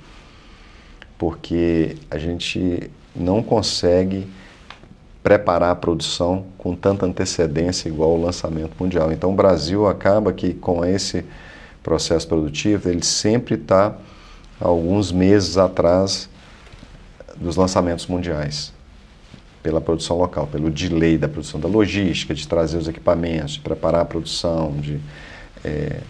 porque 1.19 1.97
a 2.09 2.17
gente 2.17 2.89
não 3.15 3.43
consegue 3.43 4.27
preparar 5.29 5.73
a 5.73 5.75
produção 5.75 6.47
com 6.57 6.75
tanta 6.75 7.05
antecedência 7.05 7.87
igual 7.87 8.15
o 8.15 8.23
lançamento 8.23 8.73
mundial. 8.81 9.13
Então 9.13 9.31
o 9.31 9.35
Brasil 9.35 9.87
acaba 9.87 10.33
que 10.33 10.55
com 10.55 10.83
esse 10.83 11.23
processo 11.83 12.27
produtivo, 12.27 12.89
ele 12.89 13.05
sempre 13.05 13.57
está 13.57 13.95
alguns 14.59 15.13
meses 15.13 15.59
atrás 15.59 16.31
dos 17.37 17.57
lançamentos 17.57 18.07
mundiais 18.07 18.73
pela 19.63 19.83
produção 19.83 20.17
local, 20.17 20.47
pelo 20.47 20.71
delay 20.71 21.19
da 21.19 21.29
produção 21.29 21.61
da 21.61 21.69
logística, 21.69 22.33
de 22.33 22.49
trazer 22.49 22.79
os 22.79 22.89
equipamentos, 22.89 23.53
de 23.53 23.61
preparar 23.61 24.01
a 24.01 24.07
produção, 24.07 24.73
de 24.81 24.99
é, 25.63 26.01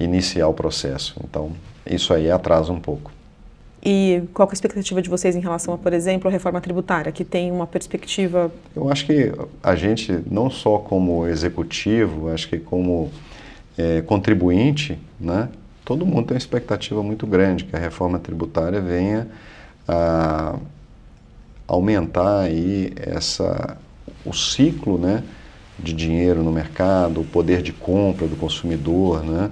iniciar 0.00 0.48
o 0.48 0.52
processo. 0.52 1.14
Então, 1.22 1.52
isso 1.86 2.12
aí 2.12 2.28
atrasa 2.28 2.72
um 2.72 2.80
pouco. 2.80 3.12
E 3.84 4.22
qual 4.34 4.48
é 4.48 4.50
a 4.50 4.54
expectativa 4.54 5.00
de 5.00 5.08
vocês 5.08 5.36
em 5.36 5.40
relação 5.40 5.72
a, 5.72 5.78
por 5.78 5.92
exemplo, 5.92 6.28
a 6.28 6.32
reforma 6.32 6.60
tributária, 6.60 7.12
que 7.12 7.24
tem 7.24 7.50
uma 7.52 7.66
perspectiva? 7.66 8.50
Eu 8.74 8.90
acho 8.90 9.06
que 9.06 9.32
a 9.62 9.74
gente, 9.76 10.18
não 10.28 10.50
só 10.50 10.78
como 10.78 11.26
executivo, 11.26 12.28
acho 12.28 12.48
que 12.48 12.58
como 12.58 13.10
é, 13.76 14.02
contribuinte, 14.02 14.98
né, 15.20 15.48
todo 15.84 16.04
mundo 16.04 16.26
tem 16.26 16.34
uma 16.34 16.38
expectativa 16.38 17.02
muito 17.02 17.26
grande 17.26 17.64
que 17.64 17.74
a 17.74 17.78
reforma 17.78 18.18
tributária 18.18 18.80
venha 18.80 19.28
a 19.86 20.56
aumentar 21.66 22.40
aí 22.40 22.92
essa, 22.96 23.78
o 24.24 24.32
ciclo 24.32 24.98
né, 24.98 25.22
de 25.78 25.92
dinheiro 25.92 26.42
no 26.42 26.50
mercado, 26.50 27.20
o 27.20 27.24
poder 27.24 27.62
de 27.62 27.72
compra 27.72 28.26
do 28.26 28.36
consumidor. 28.36 29.22
Né? 29.22 29.50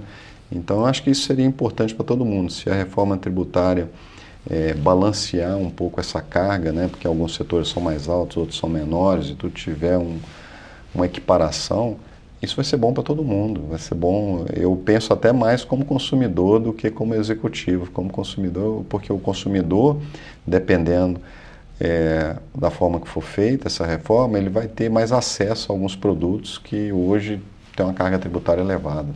Então, 0.51 0.85
acho 0.85 1.01
que 1.01 1.09
isso 1.09 1.23
seria 1.23 1.45
importante 1.45 1.95
para 1.95 2.05
todo 2.05 2.25
mundo. 2.25 2.51
Se 2.51 2.69
a 2.69 2.73
reforma 2.73 3.17
tributária 3.17 3.89
é, 4.49 4.73
balancear 4.73 5.57
um 5.57 5.69
pouco 5.69 5.99
essa 5.99 6.21
carga, 6.21 6.71
né, 6.71 6.87
porque 6.89 7.07
alguns 7.07 7.35
setores 7.35 7.69
são 7.69 7.81
mais 7.81 8.07
altos, 8.07 8.37
outros 8.37 8.57
são 8.59 8.69
menores, 8.69 9.29
e 9.29 9.35
tu 9.35 9.49
tiver 9.49 9.97
um, 9.97 10.17
uma 10.93 11.05
equiparação, 11.05 11.97
isso 12.41 12.55
vai 12.55 12.65
ser 12.65 12.77
bom 12.77 12.93
para 12.93 13.03
todo 13.03 13.23
mundo. 13.23 13.63
Vai 13.69 13.79
ser 13.79 13.95
bom, 13.95 14.45
eu 14.53 14.75
penso 14.85 15.11
até 15.11 15.31
mais 15.31 15.63
como 15.63 15.83
consumidor 15.83 16.59
do 16.59 16.71
que 16.71 16.89
como 16.91 17.15
executivo, 17.15 17.89
como 17.91 18.09
consumidor, 18.09 18.85
porque 18.87 19.11
o 19.11 19.17
consumidor, 19.17 19.99
dependendo 20.45 21.19
é, 21.79 22.35
da 22.55 22.69
forma 22.69 22.99
que 22.99 23.07
for 23.07 23.21
feita 23.21 23.67
essa 23.67 23.85
reforma, 23.85 24.37
ele 24.37 24.49
vai 24.49 24.67
ter 24.67 24.89
mais 24.89 25.11
acesso 25.11 25.71
a 25.71 25.75
alguns 25.75 25.95
produtos 25.95 26.57
que 26.57 26.91
hoje 26.91 27.41
têm 27.75 27.85
uma 27.85 27.93
carga 27.93 28.19
tributária 28.19 28.61
elevada. 28.61 29.07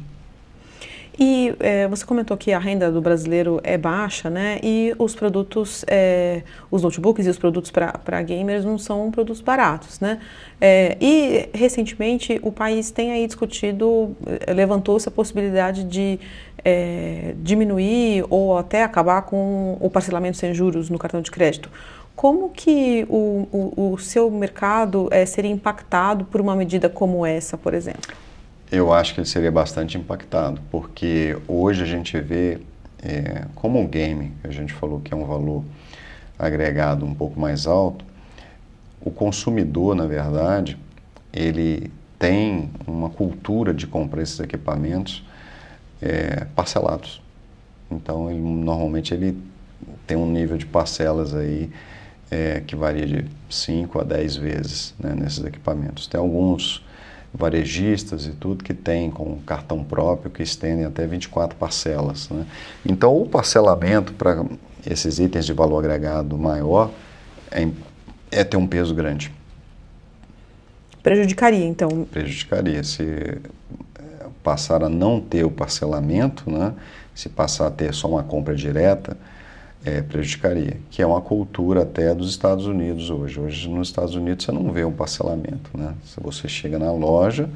E 1.20 1.54
é, 1.60 1.88
você 1.88 2.06
comentou 2.06 2.38
que 2.38 2.54
a 2.54 2.60
renda 2.60 2.90
do 2.90 3.02
brasileiro 3.02 3.60
é 3.64 3.78
baixa, 3.78 4.30
né? 4.30 4.60
E 4.64 4.96
os 4.98 5.14
produtos, 5.14 5.84
é, 5.88 6.42
os 6.70 6.82
notebooks 6.82 7.26
e 7.26 7.30
os 7.30 7.38
produtos 7.38 7.70
para 7.70 8.22
gamers 8.22 8.64
não 8.64 8.78
são 8.78 9.12
produtos 9.12 9.42
baratos, 9.42 10.00
né? 10.00 10.20
É, 10.60 10.98
e 11.02 11.50
recentemente 11.54 12.40
o 12.42 12.52
país 12.52 12.92
tem 12.92 13.12
aí 13.12 13.28
discutido, 13.28 14.16
é, 14.48 14.54
levantou-se 14.54 15.08
a 15.08 15.12
possibilidade 15.12 15.84
de 15.84 16.20
é, 16.64 17.36
diminuir 17.38 18.26
ou 18.30 18.58
até 18.58 18.84
acabar 18.84 19.24
com 19.24 19.78
o 19.82 19.90
parcelamento 19.90 20.38
sem 20.38 20.54
juros 20.54 20.90
no 20.90 20.98
cartão 20.98 21.22
de 21.22 21.30
crédito. 21.30 21.70
Como 22.16 22.50
que 22.50 23.06
o, 23.10 23.48
o, 23.52 23.94
o 23.94 23.98
seu 23.98 24.30
mercado 24.32 25.08
é, 25.12 25.26
seria 25.26 25.52
impactado 25.52 26.26
por 26.26 26.40
uma 26.40 26.56
medida 26.56 26.88
como 26.88 27.26
essa, 27.26 27.58
por 27.58 27.74
exemplo? 27.74 28.16
Eu 28.72 28.94
acho 28.94 29.14
que 29.14 29.20
ele 29.20 29.28
seria 29.28 29.52
bastante 29.52 29.98
impactado, 29.98 30.62
porque 30.72 31.38
hoje 31.46 31.84
a 31.84 31.86
gente 31.86 32.18
vê 32.22 32.62
é, 33.04 33.46
como 33.54 33.84
o 33.84 33.88
game, 33.88 34.32
a 34.46 34.50
gente 34.50 34.72
falou 34.72 35.02
que 35.02 35.14
é 35.14 35.18
um 35.18 35.26
valor 35.26 35.66
agregado 36.40 37.06
um 37.06 37.14
pouco 37.14 37.38
mais 37.38 37.68
alto, 37.68 38.06
o 39.02 39.12
consumidor, 39.12 39.94
na 39.94 40.06
verdade, 40.06 40.78
ele 41.34 41.92
tem 42.18 42.70
uma 42.88 43.10
cultura 43.10 43.74
de 43.74 43.86
comprar 43.86 44.22
esses 44.22 44.40
equipamentos 44.40 45.22
é, 46.02 46.46
parcelados. 46.56 47.22
Então, 47.90 48.30
ele, 48.30 48.40
normalmente 48.40 49.14
ele 49.14 49.38
tem 50.08 50.16
um 50.16 50.32
nível 50.32 50.58
de 50.58 50.66
parcelas 50.66 51.36
aí 51.36 51.70
é, 52.30 52.62
que 52.62 52.76
varia 52.78 53.06
de 53.06 53.26
5 53.50 54.00
a 54.00 54.04
10 54.04 54.36
vezes 54.38 54.94
né, 54.98 55.14
nesses 55.14 55.44
equipamentos. 55.44 56.08
Tem 56.08 56.20
alguns 56.20 56.82
varejistas 57.34 58.26
e 58.26 58.32
tudo 58.32 58.64
que 58.64 58.74
tem 58.74 59.10
com 59.10 59.38
cartão 59.46 59.84
próprio 59.84 60.30
que 60.30 60.44
estendem 60.44 60.86
até 60.86 61.08
24 61.08 61.58
parcelas. 61.58 62.30
Né? 62.30 62.46
Então, 62.86 63.16
o 63.16 63.28
parcelamento 63.28 64.14
para 64.14 64.46
esses 64.86 65.20
itens 65.20 65.46
de 65.46 65.54
valor 65.54 65.80
agregado 65.80 66.38
maior 66.38 66.92
é, 67.50 67.68
é 68.32 68.44
ter 68.44 68.58
um 68.58 68.68
peso 68.68 68.94
grande. 68.94 69.32
Prejudicaria, 71.02 71.66
então? 71.66 72.06
Prejudicaria. 72.12 72.84
Se 72.84 73.04
é, 73.04 73.40
passar 74.44 74.84
a 74.84 74.90
não 74.90 75.20
ter 75.20 75.44
o 75.44 75.52
parcelamento, 75.52 76.50
né? 76.52 76.74
se 77.16 77.30
passar 77.30 77.68
a 77.68 77.72
ter 77.72 77.94
só 77.94 78.08
uma 78.08 78.24
compra 78.24 78.56
direta, 78.56 79.18
é, 79.84 80.02
prejudicaria, 80.02 80.78
que 80.90 81.02
é 81.02 81.06
uma 81.06 81.22
cultura 81.22 81.84
até 81.84 82.14
dos 82.14 82.30
Estados 82.30 82.66
Unidos 82.66 83.10
hoje. 83.10 83.40
Hoje 83.40 83.70
nos 83.70 83.88
Estados 83.88 84.16
Unidos 84.16 84.46
você 84.46 84.52
não 84.52 84.72
vê 84.72 84.86
um 84.86 84.92
parcelamento, 84.92 85.72
né? 85.74 85.96
Se 86.06 86.20
você 86.20 86.48
chega 86.48 86.78
na 86.78 86.92
loja, 86.92 87.50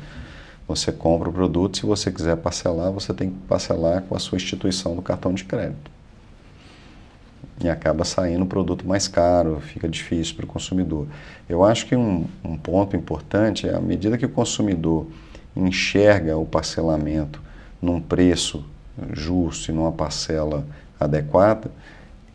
você 0.67 0.91
compra 0.91 1.29
o 1.29 1.33
produto, 1.33 1.77
se 1.77 1.85
você 1.85 2.11
quiser 2.11 2.35
parcelar, 2.37 2.91
você 2.91 3.13
tem 3.13 3.29
que 3.29 3.37
parcelar 3.47 4.01
com 4.03 4.15
a 4.15 4.19
sua 4.19 4.37
instituição 4.37 4.95
do 4.95 5.01
cartão 5.01 5.33
de 5.33 5.43
crédito. 5.43 5.91
E 7.63 7.69
acaba 7.69 8.03
saindo 8.03 8.43
o 8.43 8.47
produto 8.47 8.87
mais 8.87 9.07
caro, 9.07 9.61
fica 9.61 9.87
difícil 9.87 10.35
para 10.35 10.45
o 10.45 10.47
consumidor. 10.47 11.07
Eu 11.47 11.63
acho 11.63 11.85
que 11.85 11.95
um, 11.95 12.25
um 12.43 12.57
ponto 12.57 12.95
importante 12.95 13.67
é 13.67 13.75
à 13.75 13.79
medida 13.79 14.17
que 14.17 14.25
o 14.25 14.29
consumidor 14.29 15.07
enxerga 15.55 16.35
o 16.35 16.45
parcelamento 16.45 17.41
num 17.81 18.01
preço 18.01 18.65
justo 19.13 19.71
e 19.71 19.73
numa 19.73 19.91
parcela 19.91 20.65
adequada, 20.99 21.71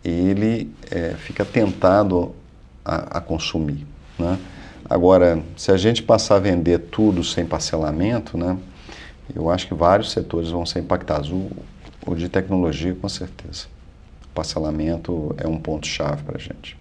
ele 0.04 0.72
é, 0.90 1.14
fica 1.18 1.44
tentado 1.44 2.34
a, 2.84 3.18
a 3.18 3.20
consumir. 3.20 3.86
Né? 4.18 4.38
Agora, 4.88 5.42
se 5.56 5.70
a 5.70 5.76
gente 5.76 6.02
passar 6.02 6.36
a 6.36 6.40
vender 6.40 6.78
tudo 6.78 7.22
sem 7.22 7.46
parcelamento, 7.46 8.36
né, 8.36 8.58
eu 9.34 9.50
acho 9.50 9.68
que 9.68 9.74
vários 9.74 10.10
setores 10.10 10.50
vão 10.50 10.66
ser 10.66 10.80
impactados. 10.80 11.30
O, 11.30 11.50
o 12.06 12.14
de 12.14 12.28
tecnologia, 12.28 12.94
com 12.94 13.08
certeza. 13.08 13.66
O 14.24 14.28
parcelamento 14.34 15.34
é 15.38 15.46
um 15.46 15.58
ponto-chave 15.58 16.22
para 16.22 16.36
a 16.36 16.40
gente. 16.40 16.78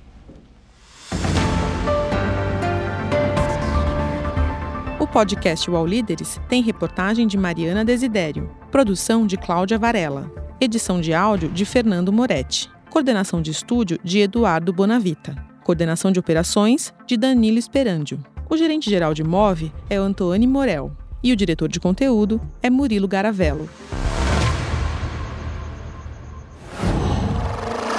O 4.99 5.08
podcast 5.08 5.69
UOL 5.69 5.86
Líderes 5.86 6.39
tem 6.49 6.62
reportagem 6.62 7.25
de 7.27 7.38
Mariana 7.38 7.86
Desidério, 7.86 8.51
produção 8.71 9.25
de 9.25 9.38
Cláudia 9.38 9.77
Varela, 9.77 10.32
edição 10.60 10.99
de 10.99 11.13
áudio 11.13 11.49
de 11.49 11.65
Fernando 11.65 12.12
Moretti. 12.12 12.69
Coordenação 12.89 13.39
de 13.39 13.52
estúdio 13.52 13.99
de 14.04 14.19
Eduardo 14.19 14.73
Bonavita. 14.73 15.36
Coordenação 15.63 16.12
de 16.12 16.19
operações 16.19 16.91
de 17.06 17.17
Danilo 17.17 17.60
Esperandio. 17.60 18.19
O 18.49 18.58
gerente 18.58 18.89
geral 18.89 19.13
de 19.13 19.23
MOVE 19.23 19.71
é 19.89 19.95
Antônio 19.95 20.49
Morel 20.49 20.91
e 21.23 21.32
o 21.32 21.36
diretor 21.36 21.69
de 21.69 21.80
conteúdo 21.80 22.41
é 22.63 22.69
Murilo 22.69 23.08
Garavello. 23.08 23.69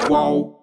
Qual? 0.09 0.59